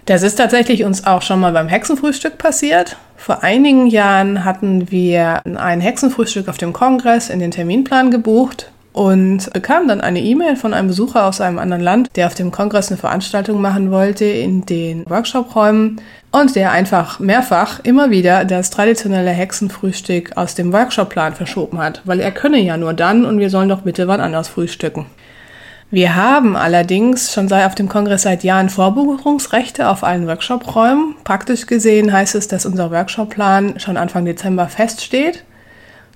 Das 0.06 0.22
ist 0.22 0.34
tatsächlich 0.34 0.84
uns 0.84 1.06
auch 1.06 1.22
schon 1.22 1.40
mal 1.40 1.52
beim 1.52 1.68
Hexenfrühstück 1.68 2.36
passiert. 2.36 2.96
Vor 3.16 3.44
einigen 3.44 3.86
Jahren 3.86 4.44
hatten 4.44 4.90
wir 4.90 5.40
ein 5.44 5.80
Hexenfrühstück 5.80 6.48
auf 6.48 6.58
dem 6.58 6.72
Kongress 6.72 7.30
in 7.30 7.38
den 7.38 7.52
Terminplan 7.52 8.10
gebucht 8.10 8.71
und 8.92 9.52
bekam 9.52 9.88
dann 9.88 10.00
eine 10.00 10.20
E-Mail 10.20 10.56
von 10.56 10.74
einem 10.74 10.88
Besucher 10.88 11.26
aus 11.26 11.40
einem 11.40 11.58
anderen 11.58 11.82
Land, 11.82 12.10
der 12.16 12.26
auf 12.26 12.34
dem 12.34 12.50
Kongress 12.50 12.88
eine 12.88 12.98
Veranstaltung 12.98 13.60
machen 13.60 13.90
wollte 13.90 14.24
in 14.24 14.66
den 14.66 15.08
Workshop-Räumen 15.08 16.00
und 16.30 16.56
der 16.56 16.72
einfach 16.72 17.18
mehrfach 17.18 17.80
immer 17.84 18.10
wieder 18.10 18.44
das 18.44 18.70
traditionelle 18.70 19.30
Hexenfrühstück 19.30 20.36
aus 20.36 20.54
dem 20.54 20.72
Workshopplan 20.72 21.34
verschoben 21.34 21.78
hat, 21.78 22.02
weil 22.04 22.20
er 22.20 22.32
könne 22.32 22.60
ja 22.60 22.76
nur 22.76 22.94
dann 22.94 23.24
und 23.24 23.38
wir 23.38 23.50
sollen 23.50 23.68
doch 23.68 23.82
bitte 23.82 24.08
wann 24.08 24.20
anders 24.20 24.48
frühstücken. 24.48 25.06
Wir 25.90 26.16
haben 26.16 26.56
allerdings 26.56 27.34
schon 27.34 27.48
seit 27.48 27.66
auf 27.66 27.74
dem 27.74 27.86
Kongress 27.86 28.22
seit 28.22 28.44
Jahren 28.44 28.70
Vorbuchungsrechte 28.70 29.88
auf 29.88 30.04
allen 30.04 30.26
Workshop-Räumen. 30.26 31.16
Praktisch 31.22 31.66
gesehen 31.66 32.10
heißt 32.10 32.34
es, 32.34 32.48
dass 32.48 32.64
unser 32.64 32.90
Workshop-Plan 32.90 33.78
schon 33.78 33.98
Anfang 33.98 34.24
Dezember 34.24 34.68
feststeht. 34.68 35.44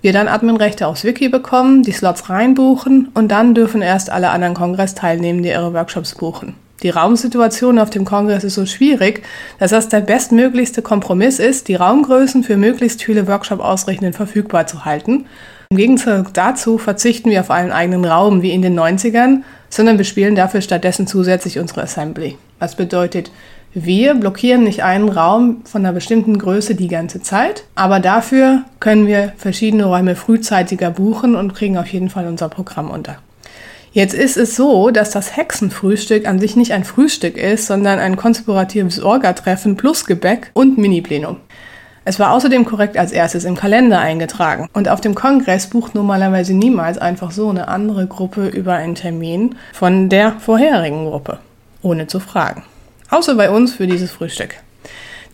Wir 0.02 0.12
dann 0.12 0.28
Adminrechte 0.28 0.86
aufs 0.86 1.04
Wiki 1.04 1.28
bekommen, 1.28 1.82
die 1.82 1.92
Slots 1.92 2.28
reinbuchen 2.28 3.08
und 3.14 3.28
dann 3.28 3.54
dürfen 3.54 3.82
erst 3.82 4.10
alle 4.10 4.30
anderen 4.30 4.54
Kongress-Teilnehmende 4.54 5.48
ihre 5.48 5.72
Workshops 5.72 6.14
buchen. 6.14 6.54
Die 6.82 6.90
Raumsituation 6.90 7.78
auf 7.78 7.88
dem 7.88 8.04
Kongress 8.04 8.44
ist 8.44 8.54
so 8.54 8.66
schwierig, 8.66 9.22
dass 9.58 9.70
das 9.70 9.88
der 9.88 10.00
bestmöglichste 10.00 10.82
Kompromiss 10.82 11.38
ist, 11.38 11.68
die 11.68 11.74
Raumgrößen 11.74 12.44
für 12.44 12.58
möglichst 12.58 13.02
viele 13.02 13.26
Workshop-Ausrichtenden 13.26 14.12
verfügbar 14.12 14.66
zu 14.66 14.84
halten. 14.84 15.24
Im 15.70 15.78
Gegenzug 15.78 16.34
dazu 16.34 16.78
verzichten 16.78 17.30
wir 17.30 17.40
auf 17.40 17.50
einen 17.50 17.72
eigenen 17.72 18.04
Raum 18.04 18.42
wie 18.42 18.52
in 18.52 18.62
den 18.62 18.78
90ern, 18.78 19.38
sondern 19.70 19.96
bespielen 19.96 20.36
dafür 20.36 20.60
stattdessen 20.60 21.06
zusätzlich 21.06 21.58
unsere 21.58 21.82
Assembly. 21.82 22.36
Was 22.58 22.76
bedeutet, 22.76 23.30
wir 23.74 24.14
blockieren 24.14 24.64
nicht 24.64 24.82
einen 24.82 25.08
Raum 25.08 25.62
von 25.64 25.84
einer 25.84 25.92
bestimmten 25.92 26.38
Größe 26.38 26.74
die 26.74 26.88
ganze 26.88 27.20
Zeit, 27.20 27.64
aber 27.74 28.00
dafür 28.00 28.62
können 28.80 29.06
wir 29.06 29.32
verschiedene 29.36 29.84
Räume 29.84 30.16
frühzeitiger 30.16 30.90
buchen 30.90 31.34
und 31.34 31.54
kriegen 31.54 31.76
auf 31.76 31.86
jeden 31.88 32.08
Fall 32.08 32.26
unser 32.26 32.48
Programm 32.48 32.90
unter. 32.90 33.18
Jetzt 33.92 34.14
ist 34.14 34.36
es 34.36 34.56
so, 34.56 34.90
dass 34.90 35.10
das 35.10 35.36
Hexenfrühstück 35.36 36.28
an 36.28 36.38
sich 36.38 36.54
nicht 36.54 36.72
ein 36.72 36.84
Frühstück 36.84 37.38
ist, 37.38 37.66
sondern 37.66 37.98
ein 37.98 38.16
konspiratives 38.16 39.00
Orga-Treffen 39.00 39.76
plus 39.76 40.04
Gebäck 40.04 40.50
und 40.52 40.76
Mini-Plenum. 40.76 41.36
Es 42.04 42.20
war 42.20 42.32
außerdem 42.32 42.64
korrekt 42.66 42.96
als 42.96 43.10
erstes 43.10 43.44
im 43.44 43.56
Kalender 43.56 43.98
eingetragen. 43.98 44.68
Und 44.72 44.88
auf 44.88 45.00
dem 45.00 45.14
Kongress 45.14 45.66
bucht 45.66 45.94
normalerweise 45.94 46.54
niemals 46.54 46.98
einfach 46.98 47.30
so 47.30 47.48
eine 47.48 47.68
andere 47.68 48.06
Gruppe 48.06 48.46
über 48.46 48.74
einen 48.74 48.94
Termin 48.94 49.56
von 49.72 50.08
der 50.08 50.32
vorherigen 50.32 51.06
Gruppe, 51.06 51.38
ohne 51.82 52.06
zu 52.06 52.20
fragen. 52.20 52.62
Außer 53.10 53.34
bei 53.34 53.50
uns 53.50 53.74
für 53.74 53.86
dieses 53.86 54.10
Frühstück. 54.10 54.56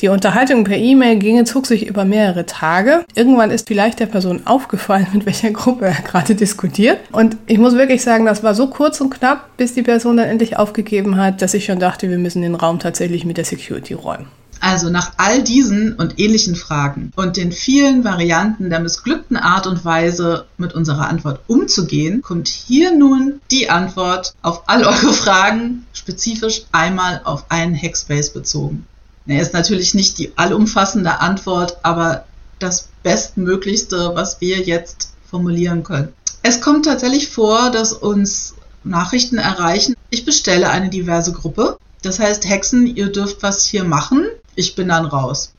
Die 0.00 0.08
Unterhaltung 0.08 0.64
per 0.64 0.76
E-Mail 0.76 1.18
ginge, 1.18 1.44
zog 1.44 1.66
sich 1.66 1.86
über 1.86 2.04
mehrere 2.04 2.44
Tage. 2.44 3.04
Irgendwann 3.14 3.52
ist 3.52 3.68
vielleicht 3.68 4.00
der 4.00 4.06
Person 4.06 4.42
aufgefallen, 4.46 5.06
mit 5.12 5.26
welcher 5.26 5.52
Gruppe 5.52 5.86
er 5.86 6.02
gerade 6.02 6.34
diskutiert. 6.34 6.98
Und 7.12 7.36
ich 7.46 7.58
muss 7.58 7.74
wirklich 7.74 8.02
sagen, 8.02 8.26
das 8.26 8.42
war 8.42 8.54
so 8.54 8.66
kurz 8.66 9.00
und 9.00 9.10
knapp, 9.10 9.56
bis 9.56 9.74
die 9.74 9.82
Person 9.82 10.16
dann 10.16 10.28
endlich 10.28 10.56
aufgegeben 10.56 11.16
hat, 11.18 11.40
dass 11.40 11.54
ich 11.54 11.64
schon 11.64 11.78
dachte, 11.78 12.10
wir 12.10 12.18
müssen 12.18 12.42
den 12.42 12.56
Raum 12.56 12.80
tatsächlich 12.80 13.24
mit 13.24 13.36
der 13.36 13.44
Security 13.44 13.94
räumen. 13.94 14.26
Also 14.62 14.90
nach 14.90 15.14
all 15.16 15.42
diesen 15.42 15.94
und 15.94 16.20
ähnlichen 16.20 16.54
Fragen 16.54 17.12
und 17.16 17.36
den 17.36 17.50
vielen 17.50 18.04
Varianten 18.04 18.70
der 18.70 18.78
missglückten 18.78 19.36
Art 19.36 19.66
und 19.66 19.84
Weise, 19.84 20.46
mit 20.56 20.72
unserer 20.72 21.08
Antwort 21.08 21.40
umzugehen, 21.48 22.22
kommt 22.22 22.46
hier 22.46 22.96
nun 22.96 23.40
die 23.50 23.70
Antwort 23.70 24.34
auf 24.40 24.62
all 24.68 24.84
eure 24.84 25.12
Fragen, 25.12 25.84
spezifisch 26.02 26.64
einmal 26.72 27.20
auf 27.24 27.44
einen 27.48 27.80
Hackspace 27.80 28.30
bezogen. 28.30 28.86
Er 29.26 29.40
ist 29.40 29.52
natürlich 29.52 29.94
nicht 29.94 30.18
die 30.18 30.36
allumfassende 30.36 31.20
Antwort, 31.20 31.78
aber 31.84 32.24
das 32.58 32.88
Bestmöglichste, 33.04 34.10
was 34.14 34.40
wir 34.40 34.58
jetzt 34.58 35.10
formulieren 35.30 35.84
können. 35.84 36.12
Es 36.42 36.60
kommt 36.60 36.86
tatsächlich 36.86 37.28
vor, 37.28 37.70
dass 37.70 37.92
uns 37.92 38.54
Nachrichten 38.82 39.38
erreichen. 39.38 39.94
Ich 40.10 40.24
bestelle 40.24 40.70
eine 40.70 40.90
diverse 40.90 41.32
Gruppe. 41.32 41.78
Das 42.02 42.18
heißt, 42.18 42.48
Hexen, 42.48 42.86
ihr 42.88 43.12
dürft 43.12 43.44
was 43.44 43.64
hier 43.64 43.84
machen. 43.84 44.26
Ich 44.56 44.74
bin 44.74 44.88
dann 44.88 45.06
raus. 45.06 45.52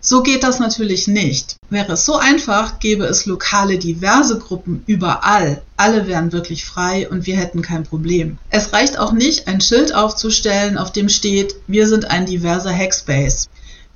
So 0.00 0.22
geht 0.22 0.44
das 0.44 0.60
natürlich 0.60 1.08
nicht. 1.08 1.56
Wäre 1.68 1.94
es 1.94 2.04
so 2.04 2.16
einfach, 2.16 2.78
gäbe 2.78 3.04
es 3.04 3.26
lokale 3.26 3.78
diverse 3.78 4.38
Gruppen 4.38 4.82
überall. 4.86 5.62
Alle 5.76 6.06
wären 6.06 6.32
wirklich 6.32 6.64
frei 6.64 7.08
und 7.08 7.26
wir 7.26 7.36
hätten 7.36 7.62
kein 7.62 7.82
Problem. 7.82 8.38
Es 8.50 8.72
reicht 8.72 8.98
auch 8.98 9.12
nicht, 9.12 9.48
ein 9.48 9.60
Schild 9.60 9.94
aufzustellen, 9.94 10.78
auf 10.78 10.92
dem 10.92 11.08
steht, 11.08 11.56
wir 11.66 11.88
sind 11.88 12.10
ein 12.10 12.26
diverser 12.26 12.72
Hackspace. 12.72 13.48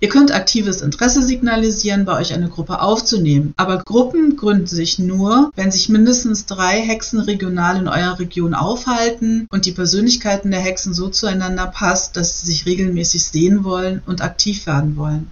Ihr 0.02 0.08
könnt 0.08 0.32
aktives 0.32 0.80
Interesse 0.80 1.22
signalisieren, 1.22 2.06
bei 2.06 2.18
euch 2.18 2.32
eine 2.32 2.48
Gruppe 2.48 2.80
aufzunehmen. 2.80 3.52
Aber 3.58 3.82
Gruppen 3.84 4.34
gründen 4.36 4.66
sich 4.66 4.98
nur, 4.98 5.50
wenn 5.56 5.70
sich 5.70 5.90
mindestens 5.90 6.46
drei 6.46 6.80
Hexen 6.80 7.20
regional 7.20 7.76
in 7.76 7.86
eurer 7.86 8.18
Region 8.18 8.54
aufhalten 8.54 9.46
und 9.52 9.66
die 9.66 9.72
Persönlichkeiten 9.72 10.50
der 10.50 10.60
Hexen 10.60 10.94
so 10.94 11.08
zueinander 11.08 11.66
passt, 11.66 12.16
dass 12.16 12.40
sie 12.40 12.46
sich 12.46 12.64
regelmäßig 12.64 13.24
sehen 13.24 13.62
wollen 13.62 14.02
und 14.06 14.22
aktiv 14.22 14.64
werden 14.64 14.96
wollen. 14.96 15.30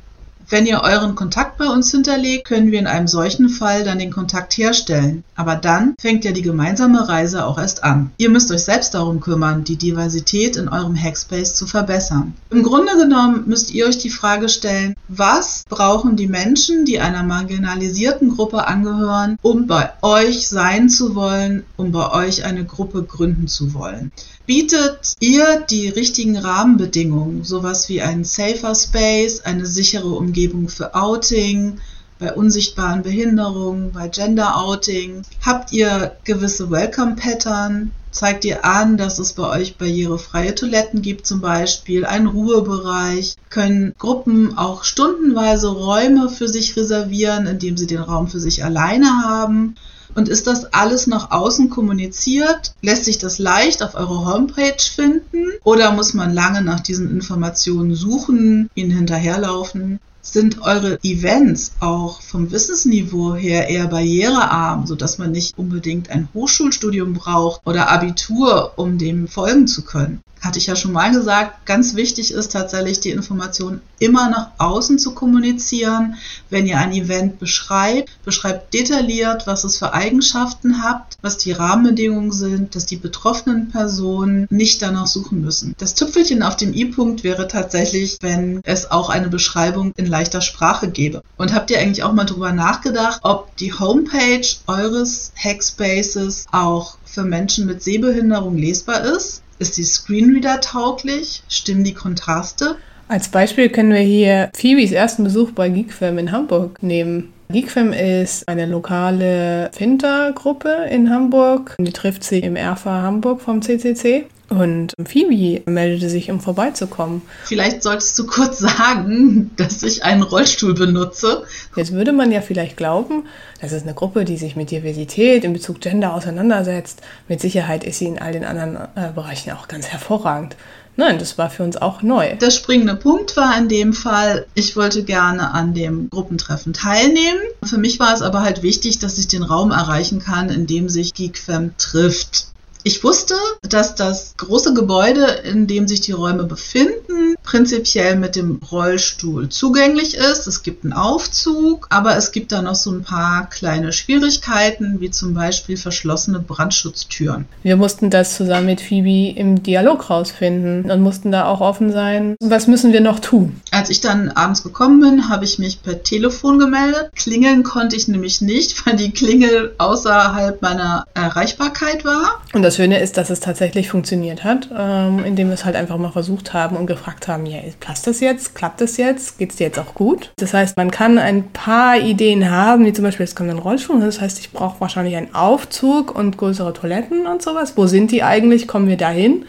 Wenn 0.51 0.65
ihr 0.65 0.81
euren 0.83 1.15
Kontakt 1.15 1.59
bei 1.59 1.67
uns 1.67 1.91
hinterlegt, 1.91 2.47
können 2.47 2.73
wir 2.73 2.79
in 2.79 2.87
einem 2.87 3.07
solchen 3.07 3.51
Fall 3.51 3.85
dann 3.85 3.99
den 3.99 4.11
Kontakt 4.11 4.57
herstellen. 4.57 5.23
Aber 5.35 5.57
dann 5.57 5.95
fängt 6.01 6.25
ja 6.25 6.33
die 6.33 6.41
gemeinsame 6.41 7.07
Reise 7.07 7.45
auch 7.45 7.59
erst 7.59 7.85
an. 7.85 8.13
Ihr 8.17 8.31
müsst 8.31 8.51
euch 8.51 8.65
selbst 8.65 8.95
darum 8.95 9.21
kümmern, 9.21 9.65
die 9.65 9.77
Diversität 9.77 10.57
in 10.57 10.71
eurem 10.71 10.97
Hackspace 10.97 11.53
zu 11.53 11.67
verbessern. 11.67 12.33
Im 12.49 12.63
Grunde 12.63 12.97
genommen 12.97 13.43
müsst 13.45 13.75
ihr 13.75 13.87
euch 13.87 13.99
die 13.99 14.09
Frage 14.09 14.49
stellen, 14.49 14.97
was 15.09 15.65
brauchen 15.69 16.17
die 16.17 16.29
Menschen, 16.29 16.87
die 16.87 16.99
einer 16.99 17.25
marginalisierten 17.25 18.35
Gruppe 18.35 18.67
angehören, 18.67 19.37
um 19.43 19.67
bei 19.67 19.91
euch 20.01 20.49
sein 20.49 20.89
zu 20.89 21.15
wollen, 21.15 21.65
um 21.77 21.93
bei 21.93 22.11
euch 22.11 22.45
eine 22.47 22.65
Gruppe 22.65 23.03
gründen 23.03 23.49
zu 23.49 23.75
wollen? 23.75 24.13
bietet 24.47 25.13
ihr 25.21 25.63
die 25.69 25.91
richtigen 25.91 26.39
Rahmenbedingungen, 26.39 27.45
sowas 27.45 27.91
wie 27.91 28.01
ein 28.01 28.25
safer 28.25 28.75
Space, 28.75 29.41
eine 29.41 29.67
sichere 29.67 30.09
Umgebung 30.09 30.38
für 30.69 30.95
Outing, 30.95 31.81
bei 32.21 32.33
unsichtbaren 32.33 33.03
Behinderungen, 33.03 33.91
bei 33.91 34.07
Gender 34.07 34.57
Outing? 34.57 35.23
Habt 35.45 35.73
ihr 35.73 36.13
gewisse 36.23 36.71
Welcome 36.71 37.17
Pattern? 37.17 37.91
Zeigt 38.13 38.45
ihr 38.45 38.65
an, 38.65 38.97
dass 38.97 39.19
es 39.19 39.33
bei 39.33 39.49
euch 39.49 39.77
barrierefreie 39.77 40.55
Toiletten 40.55 41.03
gibt 41.03 41.27
zum 41.27 41.41
Beispiel, 41.41 42.07
einen 42.07 42.29
Ruhebereich? 42.29 43.35
Können 43.51 43.95
Gruppen 43.99 44.57
auch 44.57 44.85
stundenweise 44.85 45.69
Räume 45.69 46.29
für 46.29 46.49
sich 46.49 46.77
reservieren, 46.77 47.47
indem 47.47 47.77
sie 47.77 47.89
den 47.89 47.99
Raum 47.99 48.29
für 48.29 48.41
sich 48.41 48.65
alleine 48.65 49.25
haben? 49.25 49.75
Und 50.15 50.29
ist 50.29 50.47
das 50.47 50.73
alles 50.73 51.07
nach 51.07 51.33
außen 51.33 51.69
kommuniziert? 51.69 52.75
Lässt 52.81 53.05
sich 53.05 53.19
das 53.19 53.39
leicht 53.39 53.83
auf 53.83 53.95
eurer 53.95 54.25
Homepage 54.33 54.81
finden? 54.81 55.47
Oder 55.65 55.93
muss 55.93 56.15
man 56.15 56.33
lange 56.33 56.63
nach 56.63 56.81
diesen 56.81 57.11
Informationen 57.11 57.95
suchen, 57.95 58.71
ihnen 58.75 58.91
hinterherlaufen? 58.91 60.01
Sind 60.31 60.61
eure 60.61 60.99
Events 61.03 61.73
auch 61.81 62.21
vom 62.21 62.51
Wissensniveau 62.51 63.35
her 63.35 63.71
eher 63.71 63.87
barrierearm, 63.87 64.87
sodass 64.87 65.17
man 65.17 65.33
nicht 65.33 65.57
unbedingt 65.57 66.11
ein 66.11 66.29
Hochschulstudium 66.35 67.15
braucht 67.15 67.63
oder 67.65 67.91
Abitur, 67.91 68.75
um 68.77 68.99
dem 68.99 69.27
folgen 69.27 69.67
zu 69.67 69.83
können? 69.83 70.21
hatte 70.41 70.59
ich 70.59 70.67
ja 70.67 70.77
schon 70.77 70.93
mal 70.93 71.11
gesagt, 71.11 71.67
ganz 71.67 71.95
wichtig 71.97 72.33
ist 72.33 72.53
tatsächlich 72.53 73.01
die 73.01 73.11
Information 73.11 73.81
immer 73.99 74.31
nach 74.31 74.51
außen 74.59 74.99
zu 74.99 75.13
kommunizieren. 75.13 76.17
Wenn 76.49 76.67
ihr 76.67 76.79
ein 76.79 76.93
Event 76.93 77.39
beschreibt, 77.39 78.11
beschreibt 78.25 78.73
detailliert, 78.73 79.47
was 79.47 79.65
es 79.65 79.79
für 79.79 79.93
Eigenschaften 79.93 80.83
habt, 80.83 81.17
was 81.23 81.39
die 81.39 81.53
Rahmenbedingungen 81.53 82.33
sind, 82.33 82.75
dass 82.77 82.87
die 82.87 82.97
betroffenen 82.97 83.71
Personen 83.71 84.47
nicht 84.51 84.81
danach 84.83 85.07
suchen 85.07 85.41
müssen. 85.41 85.75
Das 85.79 85.95
Tüpfelchen 85.95 86.43
auf 86.43 86.57
dem 86.57 86.73
i-Punkt 86.73 87.25
wäre 87.25 87.49
tatsächlich, 87.49 88.19
wenn 88.21 88.61
es 88.65 88.91
auch 88.91 89.11
eine 89.11 89.29
Beschreibung 89.29 89.93
in 89.97 90.07
leichter 90.19 90.41
Sprache 90.41 90.91
gäbe. 90.91 91.23
Und 91.37 91.55
habt 91.55 91.71
ihr 91.71 91.79
eigentlich 91.79 92.03
auch 92.03 92.13
mal 92.13 92.25
drüber 92.25 92.53
nachgedacht, 92.53 93.21
ob 93.23 93.57
die 93.57 93.73
Homepage 93.73 94.47
eures 94.67 95.33
Hackspaces 95.37 96.47
auch 96.51 96.99
für 97.05 97.23
Menschen 97.23 97.67
mit 97.67 97.83
Sehbehinderung 97.83 98.57
lesbar 98.57 99.05
ist? 99.05 99.43
Ist 99.61 99.77
die 99.77 99.85
Screenreader 99.85 100.61
tauglich? 100.61 101.43
Stimmen 101.49 101.85
die 101.85 101.95
Kontraste? 101.95 102.77
Als 103.07 103.29
Beispiel 103.29 103.69
können 103.71 103.93
wir 103.93 104.01
hier 104.01 104.51
Phoebes 104.55 104.93
ersten 104.93 105.25
Besuch 105.25 105.53
bei 105.53 105.69
Geekfilm 105.69 106.19
in 106.19 106.33
Hamburg 106.33 106.83
nehmen. 106.83 107.33
Geekfilm 107.49 107.93
ist 107.93 108.47
eine 108.47 108.67
lokale 108.67 109.71
Finter-Gruppe 109.73 110.89
in 110.91 111.09
Hamburg. 111.09 111.77
Die 111.81 111.93
trifft 111.93 112.23
sich 112.23 112.45
im 112.45 112.57
Erfa 112.57 113.03
Hamburg 113.03 113.41
vom 113.41 113.63
CCC. 113.63 114.27
Und 114.49 114.95
Phoebe 115.07 115.63
meldete 115.71 116.09
sich, 116.09 116.31
um 116.31 116.41
vorbeizukommen. 116.41 117.23
Vielleicht 117.45 117.83
solltest 117.83 118.19
du 118.19 118.27
kurz 118.27 118.59
sagen, 118.59 119.51
dass 119.57 119.83
ich 119.83 120.05
einen 120.05 120.23
Rollstuhl 120.23 120.75
benutze. 120.75 121.45
Jetzt 121.77 121.93
würde 121.93 122.13
man 122.13 122.33
ja 122.33 122.41
vielleicht 122.41 122.77
glauben, 122.77 123.25
das 123.61 123.73
ist 123.73 123.83
eine 123.83 123.95
Gruppe, 123.95 124.25
die 124.25 124.39
sich 124.39 124.57
mit 124.57 124.71
Diversität 124.71 125.45
in 125.45 125.53
Bezug 125.53 125.81
Gender 125.81 126.15
auseinandersetzt. 126.15 127.03
Mit 127.29 127.41
Sicherheit 127.41 127.85
ist 127.85 127.99
sie 127.99 128.07
in 128.07 128.19
all 128.19 128.33
den 128.33 128.45
anderen 128.45 128.77
äh, 128.95 129.11
Bereichen 129.15 129.51
auch 129.53 129.69
ganz 129.69 129.89
hervorragend. 129.89 130.57
Nein, 130.97 131.21
das 131.21 131.39
war 131.39 131.49
für 131.49 131.63
uns 131.63 131.77
auch 131.77 132.03
neu. 132.03 132.35
Der 132.37 132.51
springende 132.51 132.97
Punkt 132.97 133.37
war 133.37 133.57
in 133.57 133.69
dem 133.69 133.93
Fall, 133.93 134.47
ich 134.55 134.75
wollte 134.75 135.05
gerne 135.05 135.53
an 135.53 135.73
dem 135.73 136.11
Gruppentreffen 136.11 136.73
teilnehmen. 136.73 137.39
Für 137.63 137.79
mich 137.79 138.01
war 138.01 138.13
es 138.15 138.21
aber 138.21 138.43
halt 138.43 138.65
wichtig, 138.65 138.99
dass 138.99 139.17
ich 139.17 139.29
den 139.29 139.45
Raum 139.45 139.71
erreichen 139.71 140.19
kann, 140.19 140.49
in 140.49 140.67
dem 140.67 140.89
sich 140.89 141.15
GeekFam 141.15 141.77
trifft. 141.79 142.49
Ich 142.85 143.03
wusste, 143.03 143.35
dass 143.69 143.95
das 143.95 144.35
große 144.37 144.73
Gebäude, 144.73 145.25
in 145.45 145.67
dem 145.67 145.89
sich 145.89 146.01
die 146.01 146.13
Räume 146.13 146.45
befinden, 146.45 147.35
prinzipiell 147.43 148.17
mit 148.17 148.37
dem 148.37 148.61
Rollstuhl 148.71 149.49
zugänglich 149.49 150.15
ist. 150.15 150.47
Es 150.47 150.63
gibt 150.63 150.85
einen 150.85 150.93
Aufzug, 150.93 151.87
aber 151.91 152.17
es 152.17 152.31
gibt 152.31 152.53
da 152.53 152.63
noch 152.63 152.75
so 152.75 152.91
ein 152.91 153.03
paar 153.03 153.49
kleine 153.49 153.93
Schwierigkeiten, 153.93 155.01
wie 155.01 155.11
zum 155.11 155.35
Beispiel 155.35 155.77
verschlossene 155.77 156.41
Brandschutztüren. 156.41 157.47
Wir 157.63 157.77
mussten 157.77 158.11
das 158.11 158.37
zusammen 158.37 158.67
mit 158.67 158.81
Phoebe 158.81 159.37
im 159.39 159.63
Dialog 159.63 160.11
rausfinden 160.11 160.91
und 160.91 161.01
mussten 161.01 161.33
da 161.33 161.47
auch 161.47 161.61
offen 161.61 161.93
sein. 161.93 162.37
Was 162.41 162.67
müssen 162.67 162.93
wir 162.93 163.01
noch 163.01 163.19
tun? 163.19 163.61
Als 163.71 163.91
ich 163.91 164.01
dann 164.01 164.31
abends 164.31 164.63
gekommen 164.63 165.01
bin, 165.01 165.29
habe 165.29 165.45
ich 165.45 165.59
mich 165.59 165.83
per 165.83 166.03
Telefon 166.03 166.59
gemeldet. 166.59 167.11
Klingeln 167.17 167.63
konnte 167.63 167.97
ich 167.97 168.09
nämlich 168.09 168.41
nicht, 168.41 168.87
weil 168.87 168.97
die 168.97 169.11
Klingel 169.11 169.75
außerhalb 169.79 170.63
meiner 170.63 171.05
Erreichbarkeit 171.15 172.05
war. 172.05 172.43
Und 172.53 172.63
das 172.69 172.77
Schöne 172.77 173.01
ist, 173.01 173.17
dass 173.17 173.31
es 173.31 173.41
tatsächlich 173.41 173.89
funktioniert 173.89 174.45
hat, 174.45 174.69
ähm, 174.77 175.25
indem 175.25 175.49
wir 175.49 175.55
es 175.55 175.65
halt 175.65 175.75
einfach 175.75 175.97
mal 175.97 176.13
versucht 176.13 176.53
haben 176.53 176.77
und 176.77 176.87
gefragt 176.87 177.27
haben, 177.27 177.47
ja, 177.47 177.61
passt 177.81 178.07
das 178.07 178.21
jetzt? 178.21 178.55
Klappt 178.55 178.83
das 178.83 178.99
jetzt? 178.99 179.39
Geht 179.39 179.51
es 179.51 179.57
dir 179.57 179.69
jetzt 179.69 179.79
auch 179.79 179.95
gut? 179.95 180.33
Das 180.37 180.53
heißt, 180.53 180.77
man 180.77 180.91
kann 180.91 181.17
ein 181.17 181.51
paar 181.53 181.97
Ideen 181.97 182.51
haben, 182.51 182.85
wie 182.85 182.93
zum 182.93 183.05
Beispiel, 183.05 183.25
es 183.25 183.35
kommt 183.35 183.49
ein 183.49 183.59
Rollstuhl, 183.59 184.01
das 184.01 184.21
heißt, 184.21 184.39
ich 184.39 184.53
brauche 184.53 184.83
wahrscheinlich 184.83 185.17
einen 185.17 185.35
Aufzug 185.35 186.15
und 186.15 186.37
größere 186.37 186.75
Toiletten 186.75 187.27
und 187.27 187.41
sowas. 187.41 187.73
Wo 187.77 187.87
sind 187.87 188.11
die 188.11 188.23
eigentlich? 188.23 188.69
Kommen 188.69 188.87
wir 188.87 188.99
dahin? 188.99 189.47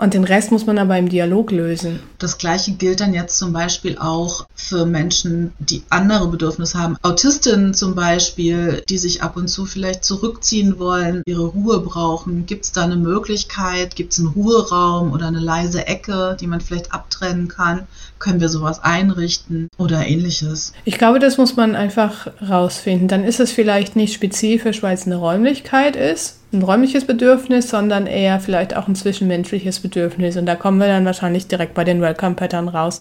Und 0.00 0.14
den 0.14 0.24
Rest 0.24 0.50
muss 0.50 0.64
man 0.64 0.78
aber 0.78 0.96
im 0.96 1.10
Dialog 1.10 1.50
lösen. 1.50 2.00
Das 2.16 2.38
gleiche 2.38 2.72
gilt 2.72 3.00
dann 3.00 3.12
jetzt 3.12 3.36
zum 3.36 3.52
Beispiel 3.52 3.98
auch 3.98 4.46
für 4.54 4.86
Menschen, 4.86 5.52
die 5.58 5.82
andere 5.90 6.28
Bedürfnisse 6.28 6.78
haben. 6.78 6.96
Autistinnen 7.02 7.74
zum 7.74 7.94
Beispiel, 7.94 8.82
die 8.88 8.96
sich 8.96 9.22
ab 9.22 9.36
und 9.36 9.48
zu 9.48 9.66
vielleicht 9.66 10.02
zurückziehen 10.02 10.78
wollen, 10.78 11.22
ihre 11.26 11.44
Ruhe 11.44 11.80
brauchen. 11.80 12.46
Gibt 12.46 12.64
es 12.64 12.72
da 12.72 12.84
eine 12.84 12.96
Möglichkeit? 12.96 13.94
Gibt 13.94 14.14
es 14.14 14.20
einen 14.20 14.28
Ruheraum 14.28 15.12
oder 15.12 15.26
eine 15.26 15.38
leise 15.38 15.86
Ecke, 15.86 16.34
die 16.40 16.46
man 16.46 16.62
vielleicht 16.62 16.94
abtrennen 16.94 17.48
kann? 17.48 17.86
Können 18.20 18.40
wir 18.40 18.50
sowas 18.50 18.84
einrichten 18.84 19.68
oder 19.78 20.06
ähnliches? 20.06 20.74
Ich 20.84 20.98
glaube, 20.98 21.18
das 21.18 21.38
muss 21.38 21.56
man 21.56 21.74
einfach 21.74 22.28
rausfinden. 22.46 23.08
Dann 23.08 23.24
ist 23.24 23.40
es 23.40 23.50
vielleicht 23.50 23.96
nicht 23.96 24.12
spezifisch, 24.12 24.82
weil 24.82 24.94
es 24.94 25.06
eine 25.06 25.16
Räumlichkeit 25.16 25.96
ist, 25.96 26.38
ein 26.52 26.62
räumliches 26.62 27.06
Bedürfnis, 27.06 27.70
sondern 27.70 28.06
eher 28.06 28.38
vielleicht 28.38 28.76
auch 28.76 28.86
ein 28.86 28.94
zwischenmenschliches 28.94 29.80
Bedürfnis. 29.80 30.36
Und 30.36 30.46
da 30.46 30.54
kommen 30.54 30.78
wir 30.78 30.86
dann 30.86 31.06
wahrscheinlich 31.06 31.48
direkt 31.48 31.72
bei 31.72 31.82
den 31.82 32.02
Welcome 32.02 32.34
Pattern 32.34 32.68
raus. 32.68 33.00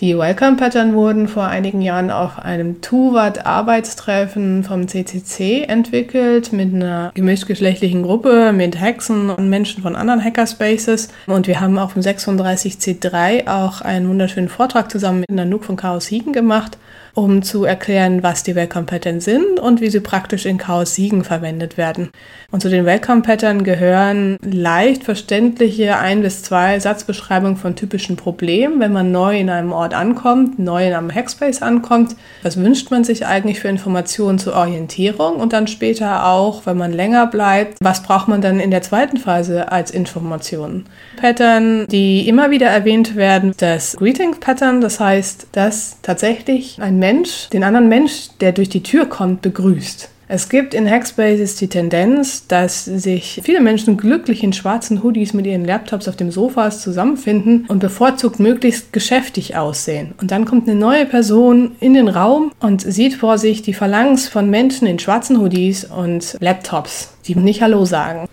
Die 0.00 0.18
Welcome 0.18 0.56
Pattern 0.56 0.94
wurden 0.94 1.28
vor 1.28 1.44
einigen 1.44 1.80
Jahren 1.80 2.10
auf 2.10 2.40
einem 2.40 2.80
Tuvat-Arbeitstreffen 2.80 4.64
vom 4.64 4.88
CCC 4.88 5.62
entwickelt 5.68 6.52
mit 6.52 6.74
einer 6.74 7.12
gemischtgeschlechtlichen 7.14 8.02
Gruppe 8.02 8.52
mit 8.52 8.80
Hexen 8.80 9.30
und 9.30 9.48
Menschen 9.48 9.84
von 9.84 9.94
anderen 9.94 10.22
Hackerspaces. 10.22 11.10
Und 11.28 11.46
wir 11.46 11.60
haben 11.60 11.78
auf 11.78 11.92
dem 11.92 12.02
36C3 12.02 13.46
auch 13.46 13.82
einen 13.82 14.08
wunderschönen 14.08 14.48
Vortrag 14.48 14.90
zusammen 14.90 15.20
mit 15.20 15.30
Nanook 15.30 15.64
von 15.64 15.76
Chaos 15.76 16.06
Siegen 16.06 16.32
gemacht 16.32 16.76
um 17.14 17.42
zu 17.42 17.64
erklären, 17.64 18.22
was 18.22 18.42
die 18.42 18.54
Welcome 18.54 18.86
Patterns 18.86 19.24
sind 19.24 19.60
und 19.60 19.80
wie 19.80 19.88
sie 19.88 20.00
praktisch 20.00 20.46
in 20.46 20.58
Chaos 20.58 20.94
Siegen 20.94 21.24
verwendet 21.24 21.76
werden. 21.76 22.10
Und 22.50 22.60
zu 22.60 22.68
den 22.68 22.84
Welcome 22.84 23.22
Pattern 23.22 23.64
gehören 23.64 24.36
leicht 24.44 25.04
verständliche 25.04 25.96
ein 25.98 26.22
bis 26.22 26.42
zwei 26.42 26.78
Satzbeschreibungen 26.78 27.56
von 27.56 27.76
typischen 27.76 28.16
Problemen, 28.16 28.80
wenn 28.80 28.92
man 28.92 29.12
neu 29.12 29.38
in 29.38 29.50
einem 29.50 29.72
Ort 29.72 29.94
ankommt, 29.94 30.58
neu 30.58 30.86
in 30.86 30.92
einem 30.92 31.12
Hackspace 31.12 31.62
ankommt. 31.62 32.16
Was 32.42 32.56
wünscht 32.56 32.90
man 32.90 33.04
sich 33.04 33.26
eigentlich 33.26 33.60
für 33.60 33.68
Informationen 33.68 34.38
zur 34.38 34.54
Orientierung 34.54 35.36
und 35.36 35.52
dann 35.52 35.68
später 35.68 36.26
auch, 36.26 36.66
wenn 36.66 36.76
man 36.76 36.92
länger 36.92 37.26
bleibt, 37.26 37.78
was 37.80 38.02
braucht 38.02 38.28
man 38.28 38.40
dann 38.40 38.58
in 38.60 38.70
der 38.70 38.82
zweiten 38.82 39.16
Phase 39.16 39.70
als 39.70 39.90
Informationen? 39.90 40.86
Pattern, 41.16 41.86
die 41.88 42.28
immer 42.28 42.50
wieder 42.50 42.66
erwähnt 42.66 43.14
werden, 43.14 43.52
das 43.56 43.96
Greeting 43.96 44.40
Pattern, 44.40 44.80
das 44.80 44.98
heißt, 44.98 45.48
dass 45.52 45.98
tatsächlich 46.02 46.80
ein 46.80 46.98
Mensch 47.04 47.50
den 47.50 47.64
anderen 47.64 47.90
Mensch, 47.90 48.28
der 48.40 48.52
durch 48.52 48.70
die 48.70 48.82
Tür 48.82 49.04
kommt, 49.04 49.42
begrüßt. 49.42 50.08
Es 50.26 50.48
gibt 50.48 50.72
in 50.72 50.90
Hackspaces 50.90 51.56
die 51.56 51.68
Tendenz, 51.68 52.46
dass 52.46 52.86
sich 52.86 53.42
viele 53.44 53.60
Menschen 53.60 53.98
glücklich 53.98 54.42
in 54.42 54.54
schwarzen 54.54 55.02
Hoodies 55.02 55.34
mit 55.34 55.44
ihren 55.44 55.66
Laptops 55.66 56.08
auf 56.08 56.16
dem 56.16 56.30
Sofa 56.30 56.70
zusammenfinden 56.70 57.66
und 57.68 57.80
bevorzugt 57.80 58.40
möglichst 58.40 58.94
geschäftig 58.94 59.54
aussehen. 59.54 60.14
Und 60.18 60.30
dann 60.30 60.46
kommt 60.46 60.66
eine 60.66 60.78
neue 60.78 61.04
Person 61.04 61.72
in 61.78 61.92
den 61.92 62.08
Raum 62.08 62.52
und 62.58 62.80
sieht 62.80 63.12
vor 63.12 63.36
sich 63.36 63.60
die 63.60 63.74
Phalanx 63.74 64.26
von 64.26 64.48
Menschen 64.48 64.86
in 64.86 64.98
schwarzen 64.98 65.42
Hoodies 65.42 65.84
und 65.84 66.38
Laptops, 66.40 67.12
die 67.26 67.34
nicht 67.36 67.60
Hallo 67.60 67.84
sagen. 67.84 68.30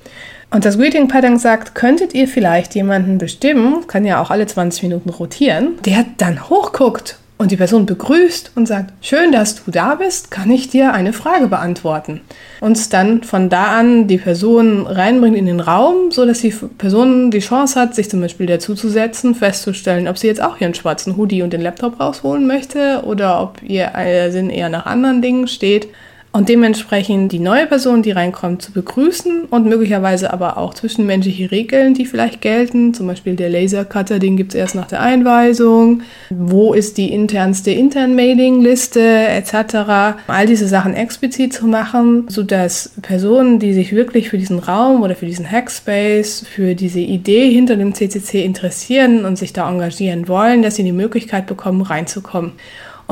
Und 0.49 0.63
das 0.63 0.77
Greeting 0.77 1.09
Pattern 1.09 1.39
sagt, 1.39 1.75
könntet 1.75 2.13
ihr 2.13 2.29
vielleicht 2.29 2.73
jemanden 2.73 3.17
bestimmen, 3.17 3.86
kann 3.88 4.05
ja 4.05 4.21
auch 4.21 4.31
alle 4.31 4.47
20 4.47 4.84
Minuten 4.84 5.10
rotieren, 5.10 5.73
der 5.84 6.05
dann 6.17 6.49
hochguckt 6.49 7.17
und 7.41 7.49
die 7.49 7.58
Person 7.58 7.88
begrüßt 7.88 8.51
und 8.54 8.67
sagt, 8.67 8.93
schön, 9.04 9.32
dass 9.32 9.56
du 9.56 9.71
da 9.71 9.95
bist, 9.95 10.30
kann 10.30 10.51
ich 10.51 10.69
dir 10.69 10.93
eine 10.93 11.12
Frage 11.12 11.47
beantworten. 11.47 12.21
Und 12.60 12.93
dann 12.93 13.23
von 13.23 13.49
da 13.49 13.80
an 13.80 14.08
die 14.08 14.19
Person 14.19 14.86
reinbringt 14.86 15.36
in 15.36 15.47
den 15.47 15.60
Raum, 15.60 16.12
so 16.12 16.27
dass 16.27 16.41
die 16.41 16.51
Person 16.51 17.32
die 17.32 17.39
Chance 17.39 17.80
hat, 17.80 17.95
sich 17.95 18.12
zum 18.12 18.21
Beispiel 18.21 18.45
dazuzusetzen, 18.45 19.34
festzustellen, 19.34 20.08
ob 20.08 20.19
sie 20.19 20.27
jetzt 20.27 20.41
auch 20.41 20.62
ihren 20.62 20.75
schwarzen 20.75 21.17
Hoodie 21.17 21.41
und 21.41 21.51
den 21.51 21.62
Laptop 21.62 21.99
rausholen 21.99 22.45
möchte 22.45 23.01
oder 23.06 23.41
ob 23.41 23.63
ihr 23.63 23.91
Sinn 24.30 24.51
eher 24.51 24.69
nach 24.69 24.86
anderen 24.86 25.23
Dingen 25.23 25.47
steht 25.47 25.88
und 26.34 26.48
dementsprechend 26.48 27.32
die 27.34 27.39
neue 27.39 27.67
Person, 27.67 28.04
die 28.04 28.12
reinkommt, 28.12 28.62
zu 28.62 28.72
begrüßen 28.72 29.46
und 29.50 29.65
möglicherweise 29.65 30.32
aber 30.32 30.58
auch 30.58 30.74
zwischenmenschliche 30.74 31.52
Regeln, 31.52 31.94
die 31.94 32.06
vielleicht 32.06 32.39
gelten. 32.39 32.94
Zum 32.94 33.08
Beispiel 33.08 33.36
der 33.36 33.50
Lasercutter, 33.50 34.17
den 34.17 34.38
gibt 34.38 34.54
es 34.54 34.60
erst 34.60 34.76
nach 34.76 34.88
der 34.88 35.02
Einweisung. 35.02 36.04
Wo 36.30 36.74
ist 36.74 36.98
die 36.98 37.12
internste 37.12 37.72
Intern-Mailing-Liste 37.72 39.02
etc. 39.02 40.24
All 40.28 40.46
diese 40.48 40.70
Sachen 40.70 40.94
explizit 40.94 41.54
zu 41.54 41.67
machen, 41.67 42.26
sodass 42.30 42.94
Personen, 43.02 43.60
die 43.60 43.74
sich 43.74 43.94
wirklich 43.94 44.30
für 44.30 44.38
diesen 44.38 44.60
Raum 44.60 45.02
oder 45.02 45.15
für 45.15 45.26
diesen 45.26 45.50
Hackspace, 45.50 46.46
für 46.50 46.76
diese 46.76 47.02
Idee 47.02 47.52
hinter 47.52 47.76
dem 47.76 47.94
CCC 47.94 48.46
interessieren 48.46 49.26
und 49.26 49.38
sich 49.38 49.52
da 49.52 49.70
engagieren 49.70 50.30
wollen, 50.30 50.62
dass 50.62 50.78
sie 50.78 50.84
die 50.84 50.94
Möglichkeit 50.94 51.46
bekommen, 51.46 51.82
reinzukommen. 51.82 52.54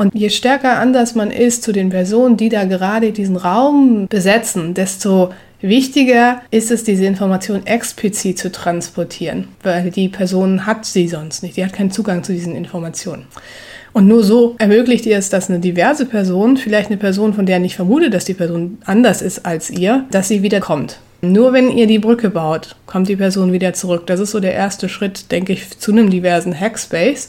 Und 0.00 0.14
je 0.14 0.30
stärker 0.30 0.78
anders 0.78 1.14
man 1.14 1.30
ist 1.30 1.62
zu 1.62 1.72
den 1.72 1.90
Personen, 1.90 2.38
die 2.38 2.48
da 2.48 2.64
gerade 2.64 3.12
diesen 3.12 3.36
Raum 3.36 4.08
besetzen, 4.08 4.72
desto 4.72 5.28
wichtiger 5.60 6.40
ist 6.50 6.70
es, 6.70 6.84
diese 6.84 7.04
Information 7.04 7.66
explizit 7.66 8.38
zu 8.38 8.50
transportieren, 8.50 9.48
weil 9.62 9.90
die 9.90 10.08
Person 10.08 10.64
hat 10.64 10.86
sie 10.86 11.06
sonst 11.06 11.42
nicht. 11.42 11.58
Die 11.58 11.64
hat 11.66 11.74
keinen 11.74 11.90
Zugang 11.90 12.24
zu 12.24 12.32
diesen 12.32 12.56
Informationen. 12.56 13.26
Und 13.92 14.08
nur 14.08 14.24
so 14.24 14.54
ermöglicht 14.56 15.04
ihr 15.04 15.18
es, 15.18 15.28
dass 15.28 15.50
eine 15.50 15.58
diverse 15.58 16.06
Person, 16.06 16.56
vielleicht 16.56 16.88
eine 16.88 16.96
Person, 16.96 17.34
von 17.34 17.44
der 17.44 17.58
nicht 17.58 17.76
vermutet, 17.76 18.14
dass 18.14 18.24
die 18.24 18.32
Person 18.32 18.78
anders 18.86 19.20
ist 19.20 19.44
als 19.44 19.68
ihr, 19.68 20.06
dass 20.10 20.28
sie 20.28 20.42
wieder 20.42 20.60
kommt. 20.60 20.98
Nur 21.20 21.52
wenn 21.52 21.68
ihr 21.68 21.86
die 21.86 21.98
Brücke 21.98 22.30
baut, 22.30 22.74
kommt 22.86 23.10
die 23.10 23.16
Person 23.16 23.52
wieder 23.52 23.74
zurück. 23.74 24.06
Das 24.06 24.18
ist 24.18 24.30
so 24.30 24.40
der 24.40 24.54
erste 24.54 24.88
Schritt, 24.88 25.30
denke 25.30 25.52
ich, 25.52 25.78
zu 25.78 25.92
einem 25.92 26.08
diversen 26.08 26.58
Hackspace. 26.58 27.28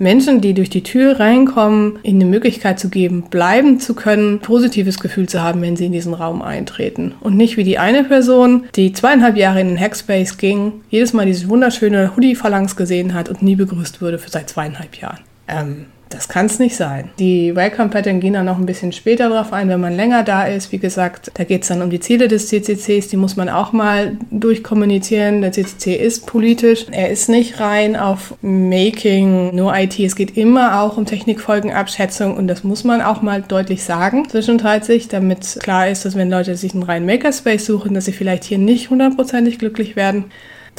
Menschen, 0.00 0.40
die 0.40 0.54
durch 0.54 0.70
die 0.70 0.82
Tür 0.82 1.20
reinkommen, 1.20 1.98
ihnen 2.02 2.22
eine 2.22 2.30
Möglichkeit 2.30 2.80
zu 2.80 2.88
geben, 2.88 3.24
bleiben 3.30 3.78
zu 3.78 3.94
können, 3.94 4.40
positives 4.40 4.98
Gefühl 4.98 5.28
zu 5.28 5.42
haben, 5.42 5.60
wenn 5.60 5.76
sie 5.76 5.86
in 5.86 5.92
diesen 5.92 6.14
Raum 6.14 6.40
eintreten. 6.40 7.14
Und 7.20 7.36
nicht 7.36 7.56
wie 7.58 7.64
die 7.64 7.78
eine 7.78 8.04
Person, 8.04 8.64
die 8.76 8.92
zweieinhalb 8.92 9.36
Jahre 9.36 9.60
in 9.60 9.68
den 9.68 9.80
Hackspace 9.80 10.38
ging, 10.38 10.72
jedes 10.88 11.12
Mal 11.12 11.26
diese 11.26 11.48
wunderschöne 11.48 12.16
Hoodie-Phalanx 12.16 12.76
gesehen 12.76 13.12
hat 13.12 13.28
und 13.28 13.42
nie 13.42 13.56
begrüßt 13.56 14.00
wurde 14.00 14.18
für 14.18 14.30
seit 14.30 14.48
zweieinhalb 14.48 14.96
Jahren. 14.96 15.20
Ähm, 15.46 15.86
das 16.10 16.28
kann 16.28 16.46
es 16.46 16.58
nicht 16.58 16.76
sein. 16.76 17.10
Die 17.20 17.54
Welcome 17.54 17.88
Pattern 17.88 18.18
gehen 18.20 18.32
dann 18.32 18.44
noch 18.44 18.58
ein 18.58 18.66
bisschen 18.66 18.90
später 18.92 19.28
drauf 19.28 19.52
ein, 19.52 19.68
wenn 19.68 19.80
man 19.80 19.94
länger 19.94 20.24
da 20.24 20.44
ist. 20.44 20.72
Wie 20.72 20.78
gesagt, 20.78 21.30
da 21.34 21.44
geht 21.44 21.62
es 21.62 21.68
dann 21.68 21.82
um 21.82 21.88
die 21.88 22.00
Ziele 22.00 22.26
des 22.26 22.48
CCCs, 22.48 23.08
die 23.08 23.16
muss 23.16 23.36
man 23.36 23.48
auch 23.48 23.72
mal 23.72 24.16
durchkommunizieren. 24.30 25.40
Der 25.40 25.52
CCC 25.52 25.94
ist 25.94 26.26
politisch. 26.26 26.86
Er 26.90 27.10
ist 27.10 27.28
nicht 27.28 27.60
rein 27.60 27.94
auf 27.94 28.34
Making, 28.42 29.54
nur 29.54 29.72
IT. 29.76 30.00
Es 30.00 30.16
geht 30.16 30.36
immer 30.36 30.82
auch 30.82 30.96
um 30.96 31.06
Technikfolgenabschätzung 31.06 32.36
und 32.36 32.48
das 32.48 32.64
muss 32.64 32.82
man 32.82 33.00
auch 33.02 33.22
mal 33.22 33.42
deutlich 33.42 33.84
sagen 33.84 34.28
zwischenzeitlich, 34.28 35.06
damit 35.06 35.58
klar 35.62 35.88
ist, 35.88 36.04
dass 36.04 36.16
wenn 36.16 36.28
Leute 36.28 36.56
sich 36.56 36.74
einen 36.74 36.82
reinen 36.82 37.06
Makerspace 37.06 37.64
suchen, 37.64 37.94
dass 37.94 38.06
sie 38.06 38.12
vielleicht 38.12 38.44
hier 38.44 38.58
nicht 38.58 38.90
hundertprozentig 38.90 39.60
glücklich 39.60 39.94
werden 39.94 40.24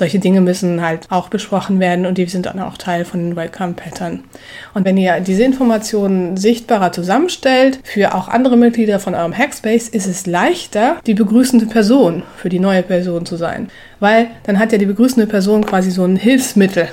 solche 0.01 0.17
Dinge 0.17 0.41
müssen 0.41 0.81
halt 0.81 1.05
auch 1.11 1.29
besprochen 1.29 1.79
werden 1.79 2.07
und 2.07 2.17
die 2.17 2.25
sind 2.25 2.47
dann 2.47 2.59
auch 2.59 2.75
Teil 2.75 3.05
von 3.05 3.19
den 3.19 3.35
Welcome-Pattern. 3.35 4.23
Und 4.73 4.83
wenn 4.83 4.97
ihr 4.97 5.19
diese 5.19 5.43
Informationen 5.43 6.37
sichtbarer 6.37 6.91
zusammenstellt, 6.91 7.79
für 7.83 8.15
auch 8.15 8.27
andere 8.27 8.57
Mitglieder 8.57 8.99
von 8.99 9.13
eurem 9.13 9.37
Hackspace, 9.37 9.89
ist 9.89 10.07
es 10.07 10.25
leichter, 10.25 10.95
die 11.05 11.13
begrüßende 11.13 11.67
Person 11.67 12.23
für 12.35 12.49
die 12.49 12.57
neue 12.57 12.81
Person 12.81 13.27
zu 13.27 13.35
sein. 13.35 13.69
Weil 13.99 14.29
dann 14.41 14.57
hat 14.57 14.71
ja 14.71 14.79
die 14.79 14.87
begrüßende 14.87 15.27
Person 15.27 15.63
quasi 15.63 15.91
so 15.91 16.03
ein 16.03 16.15
Hilfsmittel 16.15 16.87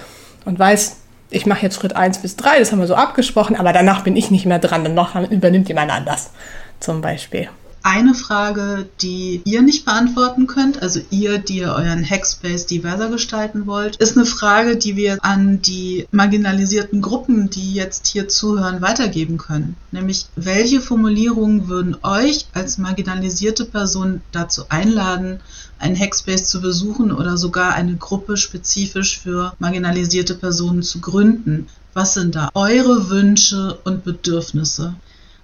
und 0.45 0.59
weiß, 0.59 0.99
ich 1.31 1.47
mache 1.47 1.63
jetzt 1.63 1.81
Schritt 1.81 1.97
1 1.97 2.19
bis 2.19 2.37
3, 2.37 2.59
das 2.59 2.73
haben 2.73 2.81
wir 2.81 2.87
so 2.87 2.95
abgesprochen, 2.95 3.57
aber 3.57 3.73
danach 3.73 4.05
bin 4.05 4.17
ich 4.17 4.31
nicht 4.31 4.45
mehr 4.45 4.59
dran, 4.59 4.85
danach 4.85 5.31
übernimmt 5.31 5.69
jemand 5.69 5.91
anders, 5.91 6.31
zum 6.79 7.01
Beispiel. 7.01 7.49
Eine 7.89 8.13
Frage, 8.13 8.87
die 9.01 9.41
ihr 9.47 9.63
nicht 9.63 9.87
beantworten 9.87 10.47
könnt, 10.47 10.83
also 10.83 11.01
ihr, 11.09 11.39
die 11.39 11.61
ihr 11.61 11.73
euren 11.73 12.05
Hackspace 12.05 12.67
diverser 12.67 13.09
gestalten 13.09 13.67
wollt, 13.67 13.97
ist 13.97 14.15
eine 14.15 14.27
Frage, 14.27 14.77
die 14.77 14.95
wir 14.97 15.17
an 15.25 15.63
die 15.63 16.07
marginalisierten 16.11 17.01
Gruppen, 17.01 17.49
die 17.49 17.73
jetzt 17.73 18.07
hier 18.07 18.29
zuhören, 18.29 18.83
weitergeben 18.83 19.39
können. 19.39 19.75
Nämlich, 19.91 20.27
welche 20.37 20.83
Formulierungen 20.83 21.69
würden 21.69 21.97
euch 22.03 22.47
als 22.53 22.77
marginalisierte 22.77 23.65
Person 23.65 24.21
dazu 24.33 24.65
einladen, 24.69 25.41
einen 25.79 25.99
Hackspace 25.99 26.45
zu 26.45 26.61
besuchen 26.61 27.11
oder 27.11 27.39
sogar 27.39 27.75
eine 27.75 27.97
Gruppe 27.97 28.37
spezifisch 28.37 29.19
für 29.19 29.55
marginalisierte 29.61 30.35
Personen 30.35 30.83
zu 30.83 31.01
gründen? 31.01 31.69
Was 31.95 32.13
sind 32.13 32.35
da 32.35 32.51
eure 32.53 33.09
Wünsche 33.09 33.79
und 33.85 34.05
Bedürfnisse? 34.05 34.95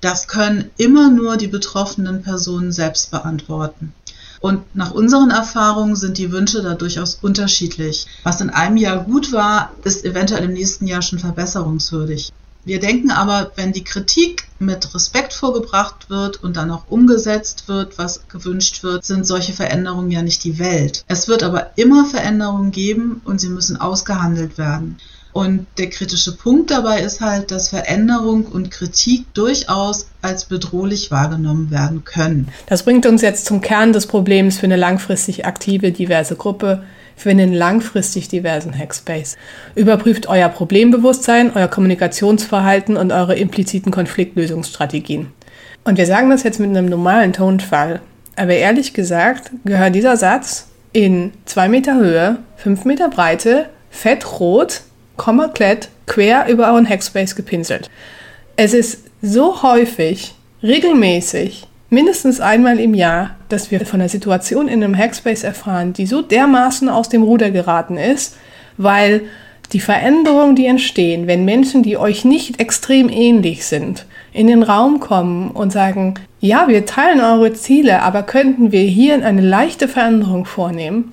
Das 0.04 0.26
können 0.26 0.70
immer 0.76 1.08
nur 1.08 1.38
die 1.38 1.46
betroffenen 1.46 2.20
Personen 2.20 2.72
selbst 2.72 3.10
beantworten. 3.10 3.94
Und 4.38 4.62
nach 4.76 4.90
unseren 4.90 5.30
Erfahrungen 5.30 5.96
sind 5.96 6.18
die 6.18 6.30
Wünsche 6.30 6.62
da 6.62 6.74
durchaus 6.74 7.20
unterschiedlich. 7.22 8.06
Was 8.22 8.42
in 8.42 8.50
einem 8.50 8.76
Jahr 8.76 9.02
gut 9.02 9.32
war, 9.32 9.70
ist 9.82 10.04
eventuell 10.04 10.44
im 10.44 10.52
nächsten 10.52 10.86
Jahr 10.86 11.00
schon 11.00 11.20
verbesserungswürdig. 11.20 12.30
Wir 12.66 12.80
denken 12.80 13.10
aber, 13.10 13.52
wenn 13.56 13.72
die 13.72 13.82
Kritik 13.82 14.46
mit 14.58 14.94
Respekt 14.94 15.32
vorgebracht 15.32 16.10
wird 16.10 16.42
und 16.42 16.58
dann 16.58 16.70
auch 16.70 16.84
umgesetzt 16.90 17.66
wird, 17.68 17.96
was 17.96 18.28
gewünscht 18.28 18.82
wird, 18.82 19.06
sind 19.06 19.26
solche 19.26 19.54
Veränderungen 19.54 20.10
ja 20.10 20.20
nicht 20.20 20.44
die 20.44 20.58
Welt. 20.58 21.02
Es 21.08 21.28
wird 21.28 21.42
aber 21.42 21.78
immer 21.78 22.04
Veränderungen 22.04 22.72
geben 22.72 23.22
und 23.24 23.40
sie 23.40 23.48
müssen 23.48 23.80
ausgehandelt 23.80 24.58
werden. 24.58 24.98
Und 25.34 25.66
der 25.78 25.90
kritische 25.90 26.36
Punkt 26.36 26.70
dabei 26.70 27.00
ist 27.00 27.20
halt, 27.20 27.50
dass 27.50 27.70
Veränderung 27.70 28.44
und 28.44 28.70
Kritik 28.70 29.26
durchaus 29.34 30.06
als 30.22 30.44
bedrohlich 30.44 31.10
wahrgenommen 31.10 31.72
werden 31.72 32.04
können. 32.04 32.48
Das 32.68 32.84
bringt 32.84 33.04
uns 33.04 33.20
jetzt 33.20 33.44
zum 33.44 33.60
Kern 33.60 33.92
des 33.92 34.06
Problems 34.06 34.58
für 34.58 34.66
eine 34.66 34.76
langfristig 34.76 35.44
aktive, 35.44 35.90
diverse 35.90 36.36
Gruppe, 36.36 36.84
für 37.16 37.30
einen 37.30 37.52
langfristig 37.52 38.28
diversen 38.28 38.78
Hackspace. 38.78 39.36
Überprüft 39.74 40.28
euer 40.28 40.48
Problembewusstsein, 40.48 41.50
euer 41.52 41.68
Kommunikationsverhalten 41.68 42.96
und 42.96 43.10
eure 43.10 43.34
impliziten 43.34 43.90
Konfliktlösungsstrategien. 43.90 45.32
Und 45.82 45.98
wir 45.98 46.06
sagen 46.06 46.30
das 46.30 46.44
jetzt 46.44 46.60
mit 46.60 46.70
einem 46.70 46.86
normalen 46.86 47.32
Tonfall. 47.32 48.00
Aber 48.36 48.52
ehrlich 48.52 48.94
gesagt 48.94 49.50
gehört 49.64 49.96
dieser 49.96 50.16
Satz 50.16 50.68
in 50.92 51.32
zwei 51.44 51.68
Meter 51.68 51.96
Höhe, 51.96 52.38
fünf 52.56 52.84
Meter 52.84 53.08
Breite, 53.08 53.66
fettrot 53.90 54.82
komplett 55.16 55.88
quer 56.06 56.48
über 56.48 56.72
euren 56.72 56.88
Hackspace 56.88 57.36
gepinselt. 57.36 57.90
Es 58.56 58.74
ist 58.74 59.04
so 59.22 59.62
häufig, 59.62 60.34
regelmäßig, 60.62 61.66
mindestens 61.90 62.40
einmal 62.40 62.80
im 62.80 62.94
Jahr, 62.94 63.36
dass 63.48 63.70
wir 63.70 63.80
von 63.86 64.00
einer 64.00 64.08
Situation 64.08 64.68
in 64.68 64.82
einem 64.82 64.96
Hackspace 64.96 65.44
erfahren, 65.44 65.92
die 65.92 66.06
so 66.06 66.22
dermaßen 66.22 66.88
aus 66.88 67.08
dem 67.08 67.22
Ruder 67.22 67.50
geraten 67.50 67.96
ist, 67.96 68.36
weil 68.76 69.22
die 69.72 69.80
Veränderungen, 69.80 70.56
die 70.56 70.66
entstehen, 70.66 71.26
wenn 71.26 71.44
Menschen, 71.44 71.82
die 71.82 71.96
euch 71.96 72.24
nicht 72.24 72.60
extrem 72.60 73.08
ähnlich 73.08 73.64
sind, 73.64 74.06
in 74.32 74.46
den 74.46 74.62
Raum 74.62 75.00
kommen 75.00 75.50
und 75.50 75.72
sagen, 75.72 76.14
ja, 76.40 76.68
wir 76.68 76.84
teilen 76.84 77.20
eure 77.20 77.54
Ziele, 77.54 78.02
aber 78.02 78.24
könnten 78.24 78.72
wir 78.72 78.82
hier 78.82 79.24
eine 79.24 79.40
leichte 79.40 79.88
Veränderung 79.88 80.44
vornehmen, 80.44 81.10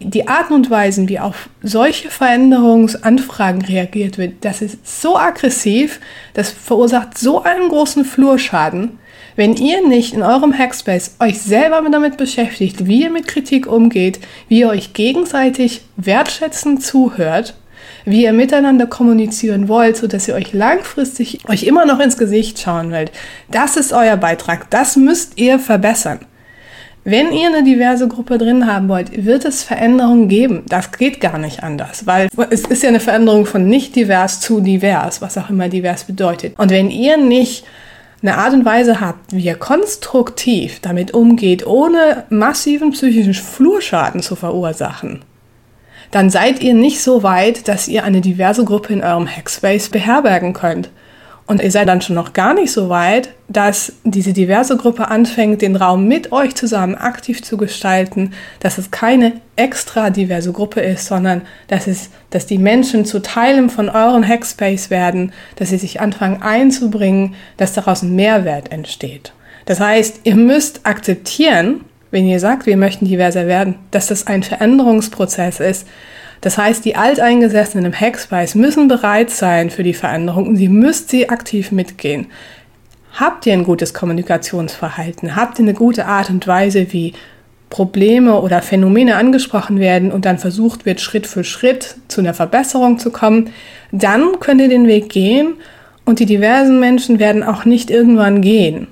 die 0.00 0.26
Arten 0.28 0.54
und 0.54 0.70
Weisen, 0.70 1.08
wie 1.08 1.20
auf 1.20 1.50
solche 1.62 2.08
Veränderungsanfragen 2.08 3.62
reagiert 3.62 4.16
wird, 4.18 4.44
das 4.44 4.62
ist 4.62 4.78
so 5.02 5.16
aggressiv, 5.16 6.00
das 6.34 6.50
verursacht 6.50 7.18
so 7.18 7.42
einen 7.42 7.68
großen 7.68 8.04
Flurschaden. 8.04 8.98
Wenn 9.36 9.56
ihr 9.56 9.86
nicht 9.86 10.14
in 10.14 10.22
eurem 10.22 10.56
Hackspace 10.56 11.16
euch 11.20 11.40
selber 11.40 11.82
damit 11.90 12.16
beschäftigt, 12.16 12.86
wie 12.86 13.02
ihr 13.02 13.10
mit 13.10 13.28
Kritik 13.28 13.66
umgeht, 13.66 14.20
wie 14.48 14.60
ihr 14.60 14.68
euch 14.68 14.92
gegenseitig 14.92 15.82
wertschätzend 15.96 16.82
zuhört, 16.82 17.54
wie 18.04 18.24
ihr 18.24 18.32
miteinander 18.32 18.86
kommunizieren 18.86 19.68
wollt, 19.68 19.96
so 19.96 20.06
dass 20.06 20.26
ihr 20.26 20.34
euch 20.34 20.52
langfristig 20.52 21.40
euch 21.48 21.64
immer 21.64 21.86
noch 21.86 22.00
ins 22.00 22.16
Gesicht 22.16 22.58
schauen 22.58 22.90
wollt. 22.90 23.12
Das 23.50 23.76
ist 23.76 23.92
euer 23.92 24.16
Beitrag. 24.16 24.70
Das 24.70 24.96
müsst 24.96 25.38
ihr 25.38 25.58
verbessern. 25.58 26.20
Wenn 27.04 27.32
ihr 27.32 27.48
eine 27.48 27.64
diverse 27.64 28.08
Gruppe 28.08 28.36
drin 28.36 28.66
haben 28.66 28.88
wollt, 28.88 29.24
wird 29.24 29.46
es 29.46 29.62
Veränderungen 29.62 30.28
geben. 30.28 30.64
Das 30.68 30.92
geht 30.92 31.20
gar 31.20 31.38
nicht 31.38 31.62
anders, 31.62 32.06
weil 32.06 32.28
es 32.50 32.62
ist 32.62 32.82
ja 32.82 32.90
eine 32.90 33.00
Veränderung 33.00 33.46
von 33.46 33.66
nicht 33.66 33.96
divers 33.96 34.40
zu 34.40 34.60
divers, 34.60 35.22
was 35.22 35.38
auch 35.38 35.48
immer 35.48 35.70
divers 35.70 36.04
bedeutet. 36.04 36.58
Und 36.58 36.70
wenn 36.70 36.90
ihr 36.90 37.16
nicht 37.16 37.64
eine 38.22 38.36
Art 38.36 38.52
und 38.52 38.66
Weise 38.66 39.00
habt, 39.00 39.34
wie 39.34 39.44
ihr 39.44 39.54
konstruktiv 39.54 40.80
damit 40.80 41.14
umgeht, 41.14 41.66
ohne 41.66 42.24
massiven 42.28 42.90
psychischen 42.90 43.32
Flurschaden 43.32 44.20
zu 44.20 44.36
verursachen, 44.36 45.22
dann 46.10 46.28
seid 46.28 46.60
ihr 46.60 46.74
nicht 46.74 47.00
so 47.00 47.22
weit, 47.22 47.66
dass 47.66 47.88
ihr 47.88 48.04
eine 48.04 48.20
diverse 48.20 48.64
Gruppe 48.64 48.92
in 48.92 49.02
eurem 49.02 49.26
Hackspace 49.26 49.88
beherbergen 49.88 50.52
könnt. 50.52 50.90
Und 51.50 51.60
ihr 51.60 51.72
seid 51.72 51.88
dann 51.88 52.00
schon 52.00 52.14
noch 52.14 52.32
gar 52.32 52.54
nicht 52.54 52.70
so 52.70 52.90
weit, 52.90 53.30
dass 53.48 53.94
diese 54.04 54.32
diverse 54.32 54.76
Gruppe 54.76 55.08
anfängt, 55.08 55.62
den 55.62 55.74
Raum 55.74 56.06
mit 56.06 56.30
euch 56.30 56.54
zusammen 56.54 56.94
aktiv 56.94 57.42
zu 57.42 57.56
gestalten, 57.56 58.34
dass 58.60 58.78
es 58.78 58.92
keine 58.92 59.32
extra 59.56 60.10
diverse 60.10 60.52
Gruppe 60.52 60.80
ist, 60.80 61.06
sondern 61.06 61.42
dass 61.66 61.88
es, 61.88 62.10
dass 62.30 62.46
die 62.46 62.58
Menschen 62.58 63.04
zu 63.04 63.20
Teilen 63.20 63.68
von 63.68 63.88
euren 63.88 64.24
Hackspace 64.24 64.90
werden, 64.90 65.32
dass 65.56 65.70
sie 65.70 65.78
sich 65.78 66.00
anfangen 66.00 66.40
einzubringen, 66.40 67.34
dass 67.56 67.72
daraus 67.72 68.02
ein 68.02 68.14
Mehrwert 68.14 68.70
entsteht. 68.70 69.32
Das 69.64 69.80
heißt, 69.80 70.20
ihr 70.22 70.36
müsst 70.36 70.86
akzeptieren, 70.86 71.80
wenn 72.12 72.28
ihr 72.28 72.38
sagt, 72.38 72.66
wir 72.66 72.76
möchten 72.76 73.06
diverser 73.06 73.48
werden, 73.48 73.74
dass 73.90 74.06
das 74.06 74.28
ein 74.28 74.44
Veränderungsprozess 74.44 75.58
ist, 75.58 75.88
das 76.40 76.56
heißt, 76.56 76.84
die 76.84 76.96
Alteingesessenen 76.96 77.86
im 77.86 77.92
Hackspace 77.92 78.54
müssen 78.54 78.88
bereit 78.88 79.30
sein 79.30 79.70
für 79.70 79.82
die 79.82 79.94
Veränderung 79.94 80.48
und 80.48 80.56
sie 80.56 80.68
müsst 80.68 81.10
sie 81.10 81.28
aktiv 81.28 81.70
mitgehen. 81.70 82.26
Habt 83.12 83.44
ihr 83.46 83.52
ein 83.52 83.64
gutes 83.64 83.92
Kommunikationsverhalten? 83.92 85.36
Habt 85.36 85.58
ihr 85.58 85.64
eine 85.64 85.74
gute 85.74 86.06
Art 86.06 86.30
und 86.30 86.46
Weise, 86.46 86.92
wie 86.92 87.12
Probleme 87.68 88.40
oder 88.40 88.62
Phänomene 88.62 89.16
angesprochen 89.16 89.78
werden 89.78 90.10
und 90.12 90.24
dann 90.24 90.38
versucht 90.38 90.86
wird, 90.86 91.00
Schritt 91.00 91.26
für 91.26 91.44
Schritt 91.44 91.96
zu 92.08 92.20
einer 92.20 92.34
Verbesserung 92.34 92.98
zu 92.98 93.10
kommen? 93.10 93.50
Dann 93.92 94.40
könnt 94.40 94.60
ihr 94.60 94.68
den 94.68 94.86
Weg 94.86 95.10
gehen 95.10 95.54
und 96.04 96.20
die 96.20 96.26
diversen 96.26 96.80
Menschen 96.80 97.18
werden 97.18 97.42
auch 97.42 97.64
nicht 97.64 97.90
irgendwann 97.90 98.40
gehen. 98.40 98.88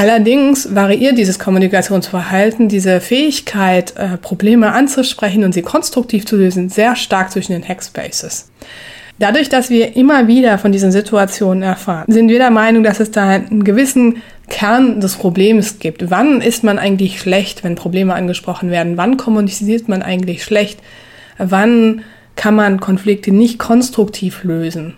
Allerdings 0.00 0.74
variiert 0.74 1.18
dieses 1.18 1.38
Kommunikationsverhalten, 1.38 2.70
diese 2.70 3.02
Fähigkeit, 3.02 3.94
äh, 3.98 4.16
Probleme 4.16 4.72
anzusprechen 4.72 5.44
und 5.44 5.52
sie 5.52 5.60
konstruktiv 5.60 6.24
zu 6.24 6.38
lösen, 6.38 6.70
sehr 6.70 6.96
stark 6.96 7.30
zwischen 7.30 7.52
den 7.52 7.68
Hackspaces. 7.68 8.50
Dadurch, 9.18 9.50
dass 9.50 9.68
wir 9.68 9.96
immer 9.96 10.26
wieder 10.26 10.56
von 10.56 10.72
diesen 10.72 10.90
Situationen 10.90 11.62
erfahren, 11.62 12.10
sind 12.10 12.30
wir 12.30 12.38
der 12.38 12.50
Meinung, 12.50 12.82
dass 12.82 12.98
es 12.98 13.10
da 13.10 13.28
einen 13.28 13.62
gewissen 13.62 14.22
Kern 14.48 15.02
des 15.02 15.16
Problems 15.16 15.80
gibt. 15.80 16.10
Wann 16.10 16.40
ist 16.40 16.64
man 16.64 16.78
eigentlich 16.78 17.20
schlecht, 17.20 17.62
wenn 17.62 17.74
Probleme 17.74 18.14
angesprochen 18.14 18.70
werden? 18.70 18.96
Wann 18.96 19.18
kommuniziert 19.18 19.86
man 19.86 20.00
eigentlich 20.00 20.44
schlecht? 20.44 20.80
Wann 21.36 22.04
kann 22.36 22.54
man 22.54 22.80
Konflikte 22.80 23.32
nicht 23.32 23.58
konstruktiv 23.58 24.44
lösen? 24.44 24.94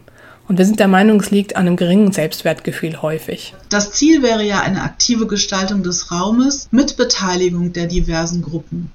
Und 0.53 0.59
wir 0.59 0.67
sind 0.67 0.81
der 0.81 0.89
Meinung, 0.89 1.19
es 1.19 1.31
liegt 1.31 1.57
an 1.57 1.67
einem 1.67 1.77
geringen 1.77 2.13
Selbstwertgefühl 2.13 3.01
häufig. 3.01 3.55
Das 3.71 3.93
Ziel 3.93 4.23
wäre 4.23 4.45
ja 4.45 4.61
eine 4.61 4.83
aktive 4.83 5.27
Gestaltung 5.27 5.83
des 5.83 6.11
Raumes 6.11 6.69
mit 6.71 6.99
Beteiligung 6.99 7.73
der 7.73 7.87
diversen 7.87 8.43
Gruppen. 8.43 8.93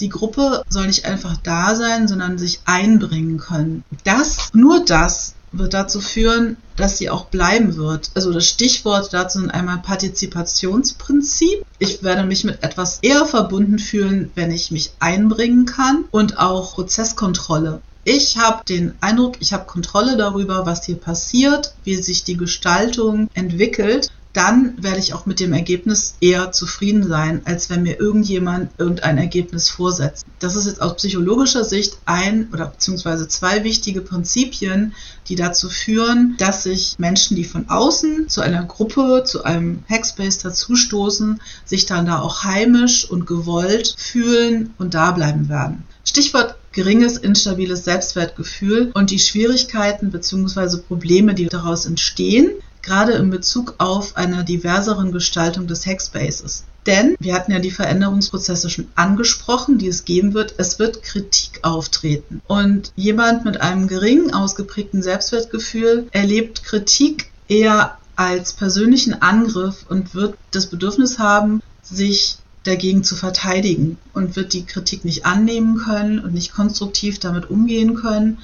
Die 0.00 0.10
Gruppe 0.10 0.62
soll 0.68 0.86
nicht 0.86 1.06
einfach 1.06 1.38
da 1.38 1.74
sein, 1.76 2.08
sondern 2.08 2.36
sich 2.36 2.60
einbringen 2.66 3.38
können. 3.38 3.84
Das, 4.04 4.50
nur 4.52 4.84
das 4.84 5.32
wird 5.50 5.72
dazu 5.72 6.02
führen, 6.02 6.58
dass 6.76 6.98
sie 6.98 7.08
auch 7.08 7.24
bleiben 7.24 7.76
wird. 7.76 8.10
Also 8.14 8.30
das 8.30 8.46
Stichwort 8.46 9.14
dazu 9.14 9.38
sind 9.38 9.50
einmal 9.50 9.78
Partizipationsprinzip. 9.78 11.64
Ich 11.78 12.02
werde 12.02 12.24
mich 12.24 12.44
mit 12.44 12.62
etwas 12.62 12.98
eher 13.00 13.24
verbunden 13.24 13.78
fühlen, 13.78 14.30
wenn 14.34 14.50
ich 14.50 14.70
mich 14.70 14.92
einbringen 14.98 15.64
kann 15.64 16.04
und 16.10 16.38
auch 16.38 16.74
Prozesskontrolle. 16.74 17.80
Ich 18.10 18.38
habe 18.38 18.64
den 18.66 18.94
Eindruck, 19.02 19.36
ich 19.40 19.52
habe 19.52 19.66
Kontrolle 19.66 20.16
darüber, 20.16 20.64
was 20.64 20.86
hier 20.86 20.96
passiert, 20.96 21.74
wie 21.84 21.94
sich 21.96 22.24
die 22.24 22.38
Gestaltung 22.38 23.28
entwickelt. 23.34 24.10
Dann 24.32 24.82
werde 24.82 24.98
ich 24.98 25.12
auch 25.12 25.26
mit 25.26 25.40
dem 25.40 25.52
Ergebnis 25.52 26.14
eher 26.22 26.50
zufrieden 26.50 27.06
sein, 27.06 27.42
als 27.44 27.68
wenn 27.68 27.82
mir 27.82 28.00
irgendjemand 28.00 28.70
irgendein 28.78 29.18
Ergebnis 29.18 29.68
vorsetzt. 29.68 30.24
Das 30.38 30.56
ist 30.56 30.64
jetzt 30.64 30.80
aus 30.80 30.96
psychologischer 30.96 31.64
Sicht 31.64 31.98
ein 32.06 32.48
oder 32.50 32.68
beziehungsweise 32.68 33.28
zwei 33.28 33.62
wichtige 33.62 34.00
Prinzipien, 34.00 34.94
die 35.28 35.36
dazu 35.36 35.68
führen, 35.68 36.34
dass 36.38 36.62
sich 36.62 36.94
Menschen, 36.98 37.36
die 37.36 37.44
von 37.44 37.68
außen 37.68 38.30
zu 38.30 38.40
einer 38.40 38.64
Gruppe, 38.64 39.24
zu 39.26 39.44
einem 39.44 39.84
Hackspace 39.86 40.38
dazustoßen, 40.38 41.42
sich 41.66 41.84
dann 41.84 42.06
da 42.06 42.20
auch 42.20 42.42
heimisch 42.44 43.10
und 43.10 43.26
gewollt 43.26 43.94
fühlen 43.98 44.72
und 44.78 44.94
da 44.94 45.10
bleiben 45.10 45.50
werden. 45.50 45.84
Stichwort 46.06 46.57
geringes, 46.72 47.16
instabiles 47.16 47.84
Selbstwertgefühl 47.84 48.90
und 48.94 49.10
die 49.10 49.18
Schwierigkeiten 49.18 50.10
bzw. 50.10 50.78
Probleme, 50.78 51.34
die 51.34 51.46
daraus 51.46 51.86
entstehen, 51.86 52.50
gerade 52.82 53.12
in 53.12 53.30
Bezug 53.30 53.74
auf 53.78 54.16
einer 54.16 54.44
diverseren 54.44 55.12
Gestaltung 55.12 55.66
des 55.66 55.86
Hackspaces. 55.86 56.64
Denn 56.86 57.16
wir 57.20 57.34
hatten 57.34 57.52
ja 57.52 57.58
die 57.58 57.70
Veränderungsprozesse 57.70 58.70
schon 58.70 58.88
angesprochen, 58.94 59.76
die 59.76 59.88
es 59.88 60.06
geben 60.06 60.32
wird. 60.32 60.54
Es 60.56 60.78
wird 60.78 61.02
Kritik 61.02 61.60
auftreten. 61.62 62.40
Und 62.46 62.92
jemand 62.96 63.44
mit 63.44 63.60
einem 63.60 63.88
geringen 63.88 64.32
ausgeprägten 64.32 65.02
Selbstwertgefühl 65.02 66.08
erlebt 66.12 66.64
Kritik 66.64 67.30
eher 67.46 67.98
als 68.16 68.54
persönlichen 68.54 69.20
Angriff 69.20 69.84
und 69.88 70.14
wird 70.14 70.36
das 70.50 70.66
Bedürfnis 70.66 71.18
haben, 71.18 71.62
sich 71.82 72.38
dagegen 72.68 73.02
zu 73.02 73.16
verteidigen 73.16 73.98
und 74.12 74.36
wird 74.36 74.52
die 74.52 74.64
Kritik 74.64 75.04
nicht 75.04 75.26
annehmen 75.26 75.78
können 75.78 76.18
und 76.18 76.34
nicht 76.34 76.52
konstruktiv 76.52 77.18
damit 77.18 77.50
umgehen 77.50 77.94
können. 77.94 78.38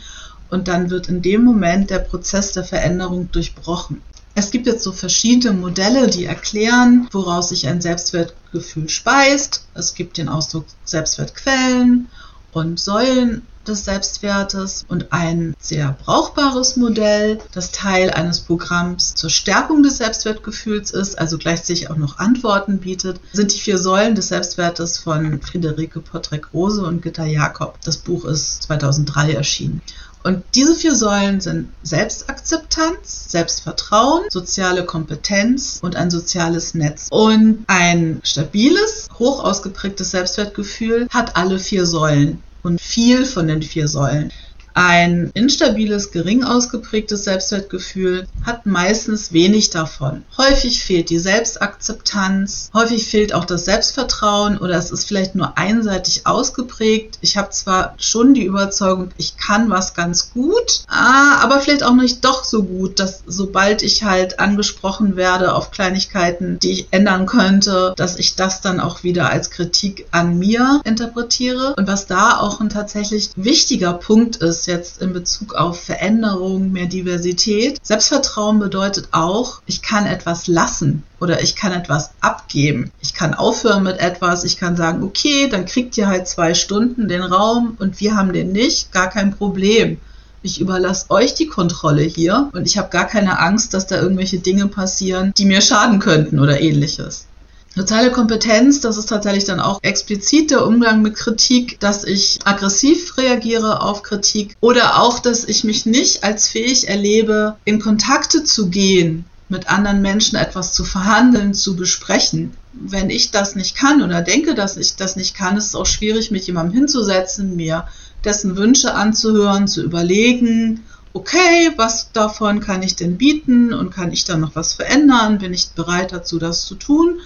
Und 0.51 0.69
dann 0.69 0.91
wird 0.91 1.09
in 1.09 1.23
dem 1.23 1.45
Moment 1.45 1.91
der 1.91 1.99
Prozess 1.99 2.53
der 2.53 2.65
Veränderung 2.65 3.31
durchbrochen. 3.33 4.03
Es 4.35 4.51
gibt 4.51 4.67
jetzt 4.67 4.83
so 4.83 4.93
verschiedene 4.93 5.57
Modelle, 5.57 6.09
die 6.09 6.25
erklären, 6.25 7.09
woraus 7.13 7.51
sich 7.51 7.69
ein 7.69 7.81
Selbstwertgefühl 7.81 8.89
speist. 8.89 9.67
Es 9.75 9.95
gibt 9.95 10.17
den 10.19 10.29
Ausdruck 10.29 10.67
Selbstwertquellen 10.85 12.09
und 12.53 12.81
Säulen 12.81 13.43
des 13.69 13.85
Selbstwertes 13.85 14.85
und 14.89 15.13
ein 15.13 15.55
sehr 15.59 15.97
brauchbares 16.05 16.77
Modell, 16.77 17.39
das 17.53 17.73
Teil 17.73 18.11
eines 18.11 18.41
Programms 18.41 19.15
zur 19.15 19.31
Stärkung 19.31 19.83
des 19.83 19.99
Selbstwertgefühls 19.99 20.91
ist, 20.91 21.19
also 21.19 21.39
gleichzeitig 21.39 21.91
auch 21.91 21.97
noch 21.97 22.19
Antworten 22.19 22.79
bietet, 22.79 23.21
sind 23.33 23.53
die 23.53 23.61
vier 23.61 23.79
Säulen 23.79 24.15
des 24.15 24.29
Selbstwertes 24.29 24.99
von 24.99 25.41
Friederike 25.41 26.01
Potrek-Rose 26.01 26.83
und 26.83 27.03
Gitta 27.03 27.25
Jakob. 27.25 27.79
Das 27.85 27.97
Buch 27.97 28.25
ist 28.25 28.65
2003 28.65 29.33
erschienen. 29.33 29.83
Und 30.25 30.43
diese 30.55 30.75
vier 30.75 30.95
Säulen 30.95 31.43
sind 31.43 31.69
Selbstakzeptanz, 31.83 33.31
Selbstvertrauen, 33.31 34.23
soziale 34.31 34.87
Kompetenz 34.87 35.81
und 35.83 35.97
ein 35.97 36.11
soziales 36.11 36.73
Netz. 36.73 37.09
Und 37.11 37.65
ein 37.67 38.21
stabiles, 38.25 39.09
hoch 39.19 39.45
ausgeprägtes 39.45 40.13
Selbstwertgefühl 40.13 41.09
hat 41.11 41.37
alle 41.37 41.59
vier 41.59 41.85
Säulen 41.85 42.43
und 42.65 42.81
viel 42.81 43.25
von 43.25 43.47
den 43.47 43.63
vier 43.63 43.87
Säulen. 43.87 44.33
Ein 44.75 45.31
instabiles, 45.35 46.11
gering 46.11 46.43
ausgeprägtes 46.43 47.25
Selbstwertgefühl 47.25 48.27
hat 48.45 48.67
meistens 48.67 49.33
wenig 49.33 49.71
davon. 49.71 50.25
Häufig 50.37 50.83
fehlt 50.83 51.11
die 51.11 51.21
Selbstakzeptanz, 51.21 52.71
häufig 52.75 53.07
fehlt 53.07 53.35
auch 53.35 53.45
das 53.45 53.65
Selbstvertrauen 53.67 54.59
oder 54.59 54.77
es 54.77 54.91
ist 54.91 55.05
vielleicht 55.05 55.37
nur 55.37 55.57
einseitig 55.57 56.27
ausgeprägt. 56.27 57.19
Ich 57.21 57.37
habe 57.37 57.51
zwar 57.51 57.95
schon 57.99 58.35
die 58.35 58.45
Überzeugung, 58.45 59.11
ich 59.17 59.37
kann 59.37 59.71
was 59.71 59.95
ganz 59.95 60.33
gut, 60.33 60.83
ah, 60.89 61.39
aber 61.41 61.61
vielleicht 61.61 61.85
auch 61.85 61.95
nicht 61.95 62.25
doch 62.25 62.43
so 62.43 62.65
gut, 62.65 62.99
dass 62.99 63.23
sobald 63.27 63.83
ich 63.83 64.03
halt 64.03 64.41
angesprochen 64.41 65.15
werde 65.15 65.55
auf 65.55 65.71
Kleinigkeiten, 65.71 66.59
die 66.59 66.73
ich 66.73 66.89
ändern 66.91 67.27
könnte, 67.27 67.95
dass 67.97 68.19
ich 68.19 68.35
das 68.35 68.61
dann 68.61 68.81
auch 68.81 69.05
wieder 69.05 69.31
als 69.31 69.51
Kritik 69.51 70.07
an 70.11 70.37
mir 70.37 70.81
interpretiere. 70.85 71.75
Und 71.77 71.87
was 71.87 72.07
da 72.07 72.39
auch 72.41 72.61
ein 72.61 72.71
tatsächlich 72.71 73.31
wichtiger 73.37 73.93
Punkt 73.93 74.37
ist, 74.37 74.64
jetzt 74.67 75.01
in 75.01 75.13
Bezug 75.13 75.55
auf 75.55 75.81
Veränderung, 75.81 76.73
mehr 76.73 76.87
Diversität. 76.87 77.79
Selbstvertrauen 77.83 78.59
bedeutet 78.59 79.09
auch, 79.13 79.61
ich 79.67 79.83
kann 79.83 80.07
etwas 80.07 80.47
lassen 80.47 81.03
oder 81.21 81.43
ich 81.43 81.57
kann 81.57 81.73
etwas 81.73 82.11
abgeben. 82.21 82.91
Ich 83.01 83.15
kann 83.15 83.35
aufhören 83.35 83.85
mit 83.85 83.99
etwas, 83.99 84.45
ich 84.45 84.57
kann 84.57 84.77
sagen, 84.77 85.03
okay, 85.03 85.49
dann 85.49 85.67
kriegt 85.67 85.97
ihr 85.97 86.07
halt 86.07 86.29
zwei 86.29 86.55
Stunden 86.55 87.09
den 87.09 87.23
Raum 87.23 87.77
und 87.79 88.01
wir 88.01 88.17
haben 88.17 88.33
den 88.33 88.53
nicht, 88.53 88.93
gar 88.93 89.11
kein 89.11 89.37
Problem. 89.37 89.99
Ich 90.43 90.61
überlasse 90.61 91.07
euch 91.09 91.35
die 91.35 91.47
Kontrolle 91.47 92.03
hier 92.03 92.51
und 92.53 92.67
ich 92.67 92.77
habe 92.77 92.91
gar 92.91 93.07
keine 93.07 93.39
Angst, 93.39 93.73
dass 93.73 93.87
da 93.87 94.01
irgendwelche 94.01 94.41
Dinge 94.41 94.67
passieren, 94.67 95.33
die 95.39 95.47
mir 95.47 95.63
schaden 95.63 96.01
könnten 96.01 96.39
oder 96.39 96.61
ähnliches. 96.61 97.27
Soziale 97.77 98.13
Kompetenz, 98.13 98.81
das 98.81 98.97
ist 98.97 99.09
tatsächlich 99.09 99.47
dann 99.47 99.59
auch 99.59 99.81
explizit 99.83 100.53
der 100.53 100.65
Umgang 100.65 101.03
mit 101.03 101.17
Kritik, 101.17 101.81
dass 101.81 102.05
ich 102.05 102.39
aggressiv 102.45 103.19
reagiere 103.19 103.83
auf 103.83 104.05
Kritik 104.05 104.57
oder 104.61 105.01
auch, 105.01 105.19
dass 105.19 105.43
ich 105.43 105.65
mich 105.65 105.85
nicht 105.85 106.23
als 106.23 106.47
fähig 106.47 106.89
erlebe, 106.89 107.57
in 107.65 107.81
Kontakte 107.81 108.45
zu 108.45 108.69
gehen, 108.69 109.25
mit 109.49 109.69
anderen 109.69 110.03
Menschen 110.03 110.37
etwas 110.37 110.73
zu 110.73 110.85
verhandeln, 110.85 111.53
zu 111.53 111.75
besprechen. 111.75 112.53
Wenn 112.73 113.11
ich 113.11 113.33
das 113.33 113.57
nicht 113.57 113.77
kann 113.77 114.03
oder 114.03 114.23
denke, 114.23 114.55
dass 114.55 114.77
ich 114.77 114.95
das 114.95 115.17
nicht 115.17 115.35
kann, 115.35 115.57
ist 115.57 115.67
es 115.67 115.75
auch 115.75 115.87
schwierig, 115.87 116.31
mich 116.31 116.47
jemandem 116.47 116.77
hinzusetzen, 116.77 117.57
mir 117.57 117.89
dessen 118.25 118.57
Wünsche 118.57 118.95
anzuhören, 118.95 119.67
zu 119.67 119.83
überlegen, 119.83 120.85
okay, 121.13 121.73
was 121.77 122.13
davon 122.13 122.61
kann 122.61 122.83
ich 122.83 122.97
denn 122.97 123.17
bieten 123.17 123.73
und 123.73 123.91
kann 123.91 124.13
ich 124.13 124.25
dann 124.25 124.41
noch 124.41 124.55
was 124.55 124.75
verändern? 124.75 125.39
Bin 125.39 125.53
ich 125.53 125.71
bereit 125.71 126.13
dazu, 126.13 126.39
das 126.39 126.67
zu 126.67 126.77
tun? 126.77 127.21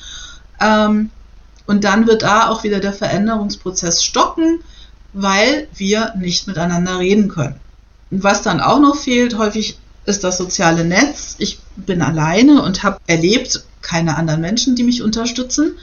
Ähm, 0.60 1.10
und 1.66 1.84
dann 1.84 2.06
wird 2.06 2.22
da 2.22 2.48
auch 2.48 2.64
wieder 2.64 2.80
der 2.80 2.92
Veränderungsprozess 2.92 4.02
stocken, 4.02 4.60
weil 5.12 5.68
wir 5.74 6.14
nicht 6.18 6.46
miteinander 6.46 6.98
reden 6.98 7.28
können. 7.28 7.60
Und 8.10 8.22
was 8.22 8.42
dann 8.42 8.60
auch 8.60 8.80
noch 8.80 8.96
fehlt, 8.96 9.36
häufig 9.36 9.78
ist 10.06 10.24
das 10.24 10.38
soziale 10.38 10.84
Netz. 10.84 11.36
Ich 11.38 11.60
bin 11.76 12.00
alleine 12.00 12.62
und 12.62 12.82
habe 12.82 12.98
erlebt, 13.06 13.64
keine 13.82 14.16
anderen 14.16 14.40
Menschen, 14.40 14.74
die 14.76 14.82
mich 14.82 15.02
unterstützen. 15.02 15.76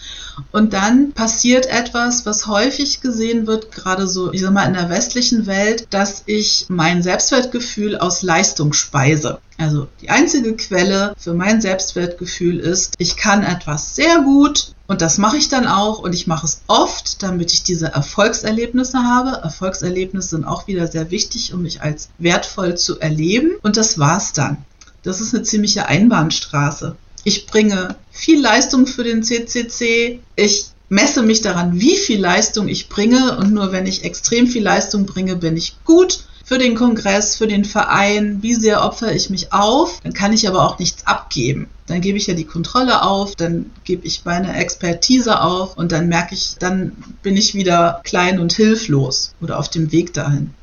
Und 0.52 0.74
dann 0.74 1.12
passiert 1.12 1.66
etwas, 1.68 2.26
was 2.26 2.48
häufig 2.48 3.02
gesehen 3.02 3.48
wird, 3.48 3.72
gerade 3.72 4.08
so, 4.08 4.32
ich 4.34 4.42
sag 4.42 4.52
mal, 4.52 4.68
in 4.68 4.74
der 4.74 4.90
westlichen 4.90 5.46
Welt, 5.46 5.88
dass 5.90 6.24
ich 6.26 6.66
mein 6.70 7.04
Selbstwertgefühl 7.04 7.98
aus 7.98 8.22
Leistung 8.22 8.74
speise. 8.74 9.40
Also 9.58 9.88
die 10.02 10.10
einzige 10.10 10.56
Quelle 10.56 11.16
für 11.18 11.34
mein 11.34 11.62
Selbstwertgefühl 11.62 12.60
ist, 12.60 12.94
ich 12.98 13.16
kann 13.16 13.44
etwas 13.44 13.96
sehr 13.96 14.22
gut 14.22 14.74
und 14.88 15.02
das 15.02 15.18
mache 15.18 15.38
ich 15.38 15.48
dann 15.48 15.66
auch 15.66 16.00
und 16.00 16.14
ich 16.14 16.28
mache 16.28 16.46
es 16.46 16.62
oft, 16.68 17.24
damit 17.24 17.54
ich 17.54 17.64
diese 17.64 17.88
Erfolgserlebnisse 17.88 19.00
habe. 19.00 19.42
Erfolgserlebnisse 19.44 20.30
sind 20.30 20.46
auch 20.46 20.68
wieder 20.68 20.88
sehr 20.88 21.10
wichtig, 21.10 21.54
um 21.54 21.62
mich 21.62 21.82
als 21.82 22.10
wertvoll 22.18 22.76
zu 22.76 23.00
erleben 23.00 23.52
und 23.64 23.78
das 23.78 23.98
war's 23.98 24.34
dann. 24.34 24.58
Das 25.04 25.22
ist 25.22 25.34
eine 25.34 25.44
ziemliche 25.44 25.88
Einbahnstraße. 25.88 26.96
Ich 27.24 27.48
bringe 27.48 27.96
viel 28.16 28.42
Leistung 28.42 28.88
für 28.88 29.04
den 29.04 29.24
CCC. 29.24 30.20
Ich 30.36 30.68
messe 30.90 31.22
mich 31.22 31.42
daran, 31.42 31.80
wie 31.80 31.98
viel 31.98 32.20
Leistung 32.20 32.68
ich 32.68 32.90
bringe. 32.90 33.38
Und 33.38 33.54
nur 33.54 33.72
wenn 33.72 33.86
ich 33.86 34.04
extrem 34.04 34.48
viel 34.48 34.64
Leistung 34.64 35.06
bringe, 35.06 35.36
bin 35.36 35.58
ich 35.58 35.76
gut 35.84 36.24
für 36.46 36.58
den 36.60 36.76
Kongress, 36.76 37.36
für 37.36 37.48
den 37.48 37.66
Verein, 37.66 38.42
wie 38.42 38.54
sehr 38.54 38.84
opfere 38.84 39.14
ich 39.14 39.32
mich 39.32 39.52
auf, 39.52 40.00
dann 40.04 40.14
kann 40.14 40.32
ich 40.32 40.48
aber 40.48 40.64
auch 40.64 40.78
nichts 40.78 41.08
abgeben. 41.08 41.68
Dann 41.88 42.02
gebe 42.02 42.20
ich 42.20 42.28
ja 42.28 42.36
die 42.36 42.46
Kontrolle 42.46 43.02
auf, 43.02 43.36
dann 43.36 43.72
gebe 43.84 44.06
ich 44.06 44.26
meine 44.26 44.56
Expertise 44.56 45.42
auf 45.42 45.76
und 45.76 45.92
dann 45.92 46.08
merke 46.08 46.36
ich, 46.36 46.56
dann 46.60 46.92
bin 47.24 47.36
ich 47.36 47.56
wieder 47.56 48.00
klein 48.04 48.40
und 48.40 48.54
hilflos 48.54 49.34
oder 49.42 49.58
auf 49.58 49.70
dem 49.70 49.92
Weg 49.92 50.14
dahin. 50.14 50.54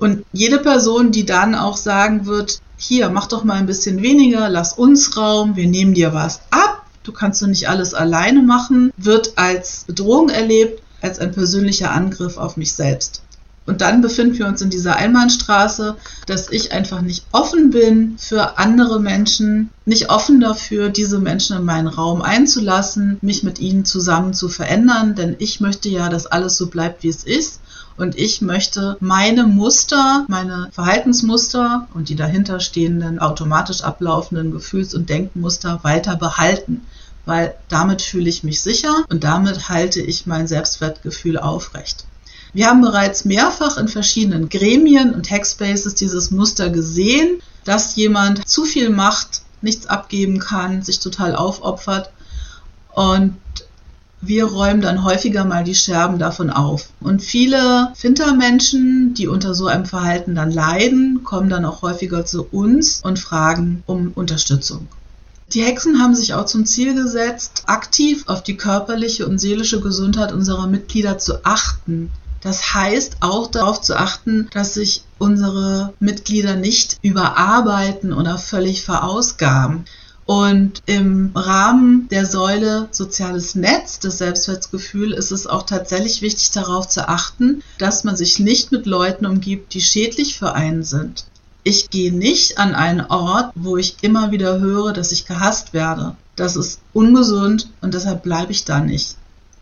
Und 0.00 0.24
jede 0.32 0.58
Person, 0.58 1.12
die 1.12 1.26
dann 1.26 1.54
auch 1.54 1.76
sagen 1.76 2.24
wird, 2.26 2.58
hier, 2.78 3.10
mach 3.10 3.26
doch 3.26 3.44
mal 3.44 3.58
ein 3.58 3.66
bisschen 3.66 4.02
weniger, 4.02 4.48
lass 4.48 4.72
uns 4.72 5.16
Raum, 5.16 5.56
wir 5.56 5.66
nehmen 5.66 5.92
dir 5.92 6.14
was 6.14 6.40
ab, 6.50 6.86
du 7.02 7.12
kannst 7.12 7.42
doch 7.42 7.46
nicht 7.46 7.68
alles 7.68 7.92
alleine 7.92 8.42
machen, 8.42 8.92
wird 8.96 9.34
als 9.36 9.84
Bedrohung 9.86 10.30
erlebt, 10.30 10.82
als 11.02 11.18
ein 11.18 11.32
persönlicher 11.32 11.90
Angriff 11.90 12.38
auf 12.38 12.56
mich 12.56 12.72
selbst. 12.72 13.22
Und 13.66 13.82
dann 13.82 14.00
befinden 14.00 14.38
wir 14.38 14.46
uns 14.46 14.62
in 14.62 14.70
dieser 14.70 14.96
Einbahnstraße, 14.96 15.96
dass 16.26 16.50
ich 16.50 16.72
einfach 16.72 17.02
nicht 17.02 17.26
offen 17.30 17.70
bin 17.70 18.16
für 18.18 18.58
andere 18.58 19.00
Menschen, 19.00 19.68
nicht 19.84 20.10
offen 20.10 20.40
dafür, 20.40 20.88
diese 20.88 21.18
Menschen 21.18 21.58
in 21.58 21.64
meinen 21.64 21.86
Raum 21.86 22.22
einzulassen, 22.22 23.18
mich 23.20 23.42
mit 23.42 23.60
ihnen 23.60 23.84
zusammen 23.84 24.32
zu 24.32 24.48
verändern, 24.48 25.14
denn 25.14 25.36
ich 25.38 25.60
möchte 25.60 25.90
ja, 25.90 26.08
dass 26.08 26.26
alles 26.26 26.56
so 26.56 26.68
bleibt, 26.68 27.02
wie 27.02 27.08
es 27.10 27.22
ist. 27.22 27.60
Und 28.00 28.16
ich 28.16 28.40
möchte 28.40 28.96
meine 29.00 29.44
Muster, 29.44 30.24
meine 30.26 30.70
Verhaltensmuster 30.72 31.86
und 31.92 32.08
die 32.08 32.16
dahinter 32.16 32.58
stehenden 32.58 33.18
automatisch 33.18 33.82
ablaufenden 33.82 34.52
Gefühls- 34.52 34.94
und 34.94 35.10
Denkmuster 35.10 35.80
weiter 35.82 36.16
behalten, 36.16 36.86
weil 37.26 37.54
damit 37.68 38.00
fühle 38.00 38.30
ich 38.30 38.42
mich 38.42 38.62
sicher 38.62 39.04
und 39.10 39.22
damit 39.22 39.68
halte 39.68 40.00
ich 40.00 40.24
mein 40.24 40.46
Selbstwertgefühl 40.46 41.36
aufrecht. 41.36 42.06
Wir 42.54 42.68
haben 42.68 42.80
bereits 42.80 43.26
mehrfach 43.26 43.76
in 43.76 43.86
verschiedenen 43.86 44.48
Gremien 44.48 45.12
und 45.12 45.30
Hackspaces 45.30 45.94
dieses 45.94 46.30
Muster 46.30 46.70
gesehen, 46.70 47.42
dass 47.64 47.96
jemand 47.96 48.48
zu 48.48 48.64
viel 48.64 48.88
Macht, 48.88 49.42
nichts 49.60 49.86
abgeben 49.86 50.38
kann, 50.38 50.80
sich 50.80 51.00
total 51.00 51.36
aufopfert 51.36 52.10
und 52.94 53.36
wir 54.22 54.44
räumen 54.44 54.82
dann 54.82 55.04
häufiger 55.04 55.44
mal 55.44 55.64
die 55.64 55.74
Scherben 55.74 56.18
davon 56.18 56.50
auf. 56.50 56.88
Und 57.00 57.22
viele 57.22 57.92
Fintermenschen, 57.94 59.14
die 59.14 59.28
unter 59.28 59.54
so 59.54 59.66
einem 59.66 59.86
Verhalten 59.86 60.34
dann 60.34 60.50
leiden, 60.50 61.24
kommen 61.24 61.48
dann 61.48 61.64
auch 61.64 61.82
häufiger 61.82 62.26
zu 62.26 62.44
uns 62.44 63.00
und 63.02 63.18
fragen 63.18 63.82
um 63.86 64.12
Unterstützung. 64.14 64.88
Die 65.52 65.62
Hexen 65.62 66.00
haben 66.00 66.14
sich 66.14 66.34
auch 66.34 66.44
zum 66.44 66.64
Ziel 66.64 66.94
gesetzt, 66.94 67.64
aktiv 67.66 68.24
auf 68.28 68.42
die 68.42 68.56
körperliche 68.56 69.26
und 69.26 69.40
seelische 69.40 69.80
Gesundheit 69.80 70.32
unserer 70.32 70.68
Mitglieder 70.68 71.18
zu 71.18 71.44
achten. 71.44 72.12
Das 72.40 72.72
heißt 72.72 73.16
auch 73.20 73.48
darauf 73.48 73.80
zu 73.80 73.98
achten, 73.98 74.48
dass 74.52 74.74
sich 74.74 75.02
unsere 75.18 75.92
Mitglieder 75.98 76.56
nicht 76.56 76.98
überarbeiten 77.02 78.12
oder 78.12 78.38
völlig 78.38 78.82
verausgaben. 78.82 79.86
Und 80.30 80.84
im 80.86 81.32
Rahmen 81.34 82.06
der 82.08 82.24
Säule 82.24 82.86
soziales 82.92 83.56
Netz, 83.56 83.98
das 83.98 84.18
Selbstwertgefühl, 84.18 85.12
ist 85.12 85.32
es 85.32 85.48
auch 85.48 85.64
tatsächlich 85.64 86.22
wichtig 86.22 86.52
darauf 86.52 86.86
zu 86.86 87.08
achten, 87.08 87.64
dass 87.78 88.04
man 88.04 88.14
sich 88.14 88.38
nicht 88.38 88.70
mit 88.70 88.86
Leuten 88.86 89.26
umgibt, 89.26 89.74
die 89.74 89.80
schädlich 89.80 90.38
für 90.38 90.52
einen 90.52 90.84
sind. 90.84 91.24
Ich 91.64 91.90
gehe 91.90 92.12
nicht 92.12 92.58
an 92.58 92.76
einen 92.76 93.00
Ort, 93.06 93.50
wo 93.56 93.76
ich 93.76 93.96
immer 94.02 94.30
wieder 94.30 94.60
höre, 94.60 94.92
dass 94.92 95.10
ich 95.10 95.26
gehasst 95.26 95.72
werde. 95.72 96.14
Das 96.36 96.54
ist 96.54 96.78
ungesund 96.92 97.68
und 97.80 97.94
deshalb 97.94 98.22
bleibe 98.22 98.52
ich 98.52 98.64
da 98.64 98.78
nicht. 98.78 99.16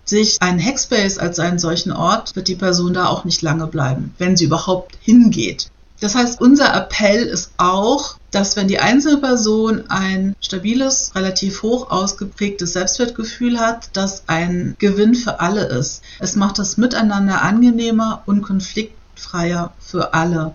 Sich 0.04 0.36
ein 0.40 0.62
Hackspace 0.62 1.16
als 1.16 1.38
einen 1.38 1.58
solchen 1.58 1.92
Ort, 1.92 2.36
wird 2.36 2.46
die 2.46 2.56
Person 2.56 2.92
da 2.92 3.06
auch 3.06 3.24
nicht 3.24 3.40
lange 3.40 3.68
bleiben, 3.68 4.14
wenn 4.18 4.36
sie 4.36 4.44
überhaupt 4.44 4.98
hingeht. 5.00 5.70
Das 6.00 6.14
heißt, 6.14 6.40
unser 6.40 6.74
Appell 6.74 7.24
ist 7.24 7.52
auch, 7.56 8.16
dass 8.30 8.56
wenn 8.56 8.68
die 8.68 8.78
einzelne 8.78 9.18
Person 9.18 9.84
ein 9.88 10.36
stabiles, 10.40 11.12
relativ 11.14 11.62
hoch 11.62 11.90
ausgeprägtes 11.90 12.74
Selbstwertgefühl 12.74 13.58
hat, 13.58 13.90
das 13.94 14.24
ein 14.26 14.76
Gewinn 14.78 15.14
für 15.14 15.40
alle 15.40 15.64
ist. 15.64 16.02
Es 16.20 16.36
macht 16.36 16.58
das 16.58 16.76
Miteinander 16.76 17.42
angenehmer 17.42 18.22
und 18.26 18.42
konfliktfreier 18.42 19.72
für 19.80 20.14
alle. 20.14 20.54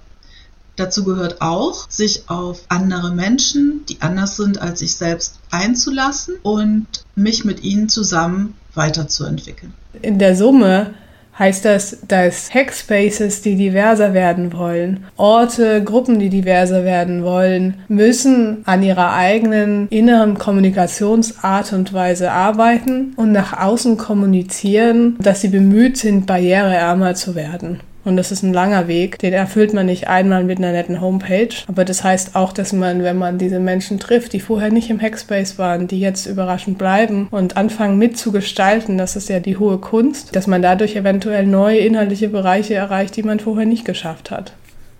Dazu 0.75 1.03
gehört 1.03 1.41
auch, 1.41 1.89
sich 1.89 2.29
auf 2.29 2.61
andere 2.67 3.11
Menschen, 3.11 3.85
die 3.87 4.01
anders 4.01 4.37
sind 4.37 4.59
als 4.59 4.81
ich 4.81 4.95
selbst, 4.95 5.39
einzulassen 5.51 6.35
und 6.41 6.87
mich 7.15 7.45
mit 7.45 7.63
ihnen 7.63 7.89
zusammen 7.89 8.55
weiterzuentwickeln. 8.73 9.73
In 10.01 10.17
der 10.17 10.35
Summe 10.35 10.95
heißt 11.37 11.65
das, 11.65 11.97
dass 12.07 12.53
Hackspaces, 12.53 13.41
die 13.41 13.55
diverser 13.55 14.13
werden 14.13 14.53
wollen, 14.53 15.05
Orte, 15.17 15.83
Gruppen, 15.83 16.19
die 16.19 16.29
diverser 16.29 16.83
werden 16.83 17.23
wollen, 17.23 17.75
müssen 17.87 18.63
an 18.65 18.83
ihrer 18.83 19.13
eigenen 19.13 19.87
inneren 19.89 20.37
Kommunikationsart 20.37 21.73
und 21.73 21.93
Weise 21.93 22.31
arbeiten 22.31 23.13
und 23.15 23.31
nach 23.31 23.59
außen 23.59 23.97
kommunizieren, 23.97 25.17
dass 25.19 25.41
sie 25.41 25.49
bemüht 25.49 25.97
sind, 25.97 26.25
barriereärmer 26.25 27.15
zu 27.15 27.35
werden. 27.35 27.79
Und 28.05 28.17
das 28.17 28.31
ist 28.31 28.43
ein 28.43 28.53
langer 28.53 28.87
Weg. 28.87 29.19
Den 29.19 29.33
erfüllt 29.33 29.73
man 29.73 29.85
nicht 29.85 30.07
einmal 30.07 30.43
mit 30.43 30.57
einer 30.57 30.71
netten 30.71 30.99
Homepage. 30.99 31.55
Aber 31.67 31.85
das 31.85 32.03
heißt 32.03 32.35
auch, 32.35 32.51
dass 32.51 32.73
man, 32.73 33.03
wenn 33.03 33.17
man 33.17 33.37
diese 33.37 33.59
Menschen 33.59 33.99
trifft, 33.99 34.33
die 34.33 34.39
vorher 34.39 34.71
nicht 34.71 34.89
im 34.89 35.01
Hackspace 35.01 35.57
waren, 35.57 35.87
die 35.87 35.99
jetzt 35.99 36.25
überraschend 36.25 36.77
bleiben 36.77 37.27
und 37.31 37.55
anfangen 37.55 37.97
mitzugestalten, 37.97 38.97
das 38.97 39.15
ist 39.15 39.29
ja 39.29 39.39
die 39.39 39.57
hohe 39.57 39.77
Kunst, 39.77 40.35
dass 40.35 40.47
man 40.47 40.61
dadurch 40.61 40.95
eventuell 40.95 41.45
neue 41.45 41.79
inhaltliche 41.79 42.29
Bereiche 42.29 42.73
erreicht, 42.73 43.15
die 43.15 43.23
man 43.23 43.39
vorher 43.39 43.65
nicht 43.65 43.85
geschafft 43.85 44.31
hat. 44.31 44.53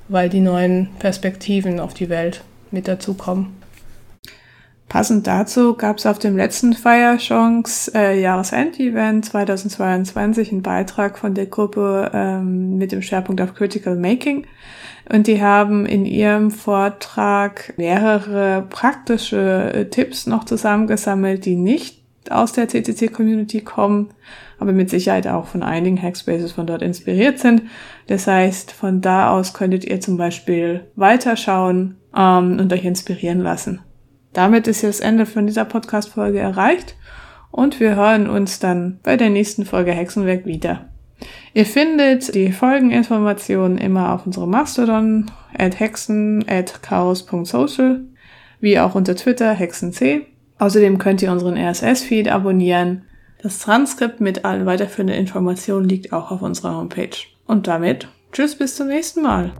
Weil 0.08 0.30
die 0.30 0.42
neuen 0.42 0.90
Perspektiven 1.00 1.80
auf 1.80 1.94
die 1.94 2.10
Welt 2.10 2.42
mit 2.72 2.88
dazukommen. 2.88 3.63
Passend 4.94 5.26
dazu 5.26 5.74
gab 5.74 5.98
es 5.98 6.06
auf 6.06 6.20
dem 6.20 6.38
letzten 6.38 6.74
Fire 6.74 7.18
Chance 7.18 7.92
äh, 7.96 8.22
Jahresend-Event 8.22 9.26
2022 9.26 10.52
einen 10.52 10.62
Beitrag 10.62 11.18
von 11.18 11.34
der 11.34 11.48
Gruppe 11.48 12.12
ähm, 12.14 12.78
mit 12.78 12.92
dem 12.92 13.02
Schwerpunkt 13.02 13.42
auf 13.42 13.56
Critical 13.56 13.96
Making. 13.96 14.46
Und 15.12 15.26
die 15.26 15.42
haben 15.42 15.88
in 15.88 16.06
ihrem 16.06 16.52
Vortrag 16.52 17.74
mehrere 17.78 18.68
praktische 18.70 19.74
äh, 19.74 19.86
Tipps 19.90 20.28
noch 20.28 20.44
zusammengesammelt, 20.44 21.44
die 21.46 21.56
nicht 21.56 22.04
aus 22.30 22.54
der 22.54 22.68
CCC-Community 22.68 23.62
kommen, 23.62 24.12
aber 24.60 24.74
mit 24.74 24.92
Sicherheit 24.92 25.26
auch 25.26 25.48
von 25.48 25.64
einigen 25.64 26.00
Hackspaces 26.00 26.52
von 26.52 26.68
dort 26.68 26.84
inspiriert 26.84 27.40
sind. 27.40 27.64
Das 28.06 28.28
heißt, 28.28 28.72
von 28.72 29.02
da 29.02 29.32
aus 29.32 29.56
könntet 29.56 29.86
ihr 29.86 30.00
zum 30.02 30.18
Beispiel 30.18 30.82
weiterschauen 30.96 31.96
ähm, 32.16 32.60
und 32.60 32.72
euch 32.72 32.86
inspirieren 32.86 33.40
lassen. 33.40 33.80
Damit 34.34 34.68
ist 34.68 34.82
jetzt 34.82 35.00
das 35.00 35.08
Ende 35.08 35.26
von 35.26 35.48
dieser 35.48 35.66
Podcast-Folge 35.66 36.40
erreicht 36.40 36.96
und 37.52 37.80
wir 37.80 37.96
hören 37.96 38.28
uns 38.28 38.60
dann 38.60 39.00
bei 39.04 39.16
der 39.16 39.30
nächsten 39.30 39.66
Folge 39.66 39.92
Hexenwerk 39.92 40.46
wieder. 40.46 40.90
Ihr 41.54 41.66
findet 41.66 42.34
die 42.34 42.52
Folgeninformationen 42.52 43.78
immer 43.78 44.14
auf 44.14 44.26
unserem 44.26 44.50
Mastodon 44.50 45.32
at 45.58 45.80
hexen 45.80 46.44
at 46.50 46.82
chaos.social 46.82 48.02
wie 48.60 48.80
auch 48.80 48.96
unter 48.96 49.16
Twitter 49.16 49.54
hexenc. 49.54 50.26
Außerdem 50.58 50.98
könnt 50.98 51.22
ihr 51.22 51.32
unseren 51.32 51.58
RSS-Feed 51.58 52.30
abonnieren. 52.30 53.04
Das 53.42 53.60
Transkript 53.60 54.22
mit 54.22 54.46
allen 54.46 54.66
weiterführenden 54.66 55.18
Informationen 55.18 55.88
liegt 55.88 56.14
auch 56.14 56.32
auf 56.32 56.42
unserer 56.42 56.78
Homepage. 56.78 57.18
Und 57.46 57.68
damit, 57.68 58.08
tschüss 58.32 58.58
bis 58.58 58.78
zum 58.78 58.88
nächsten 58.88 59.22
Mal. 59.22 59.52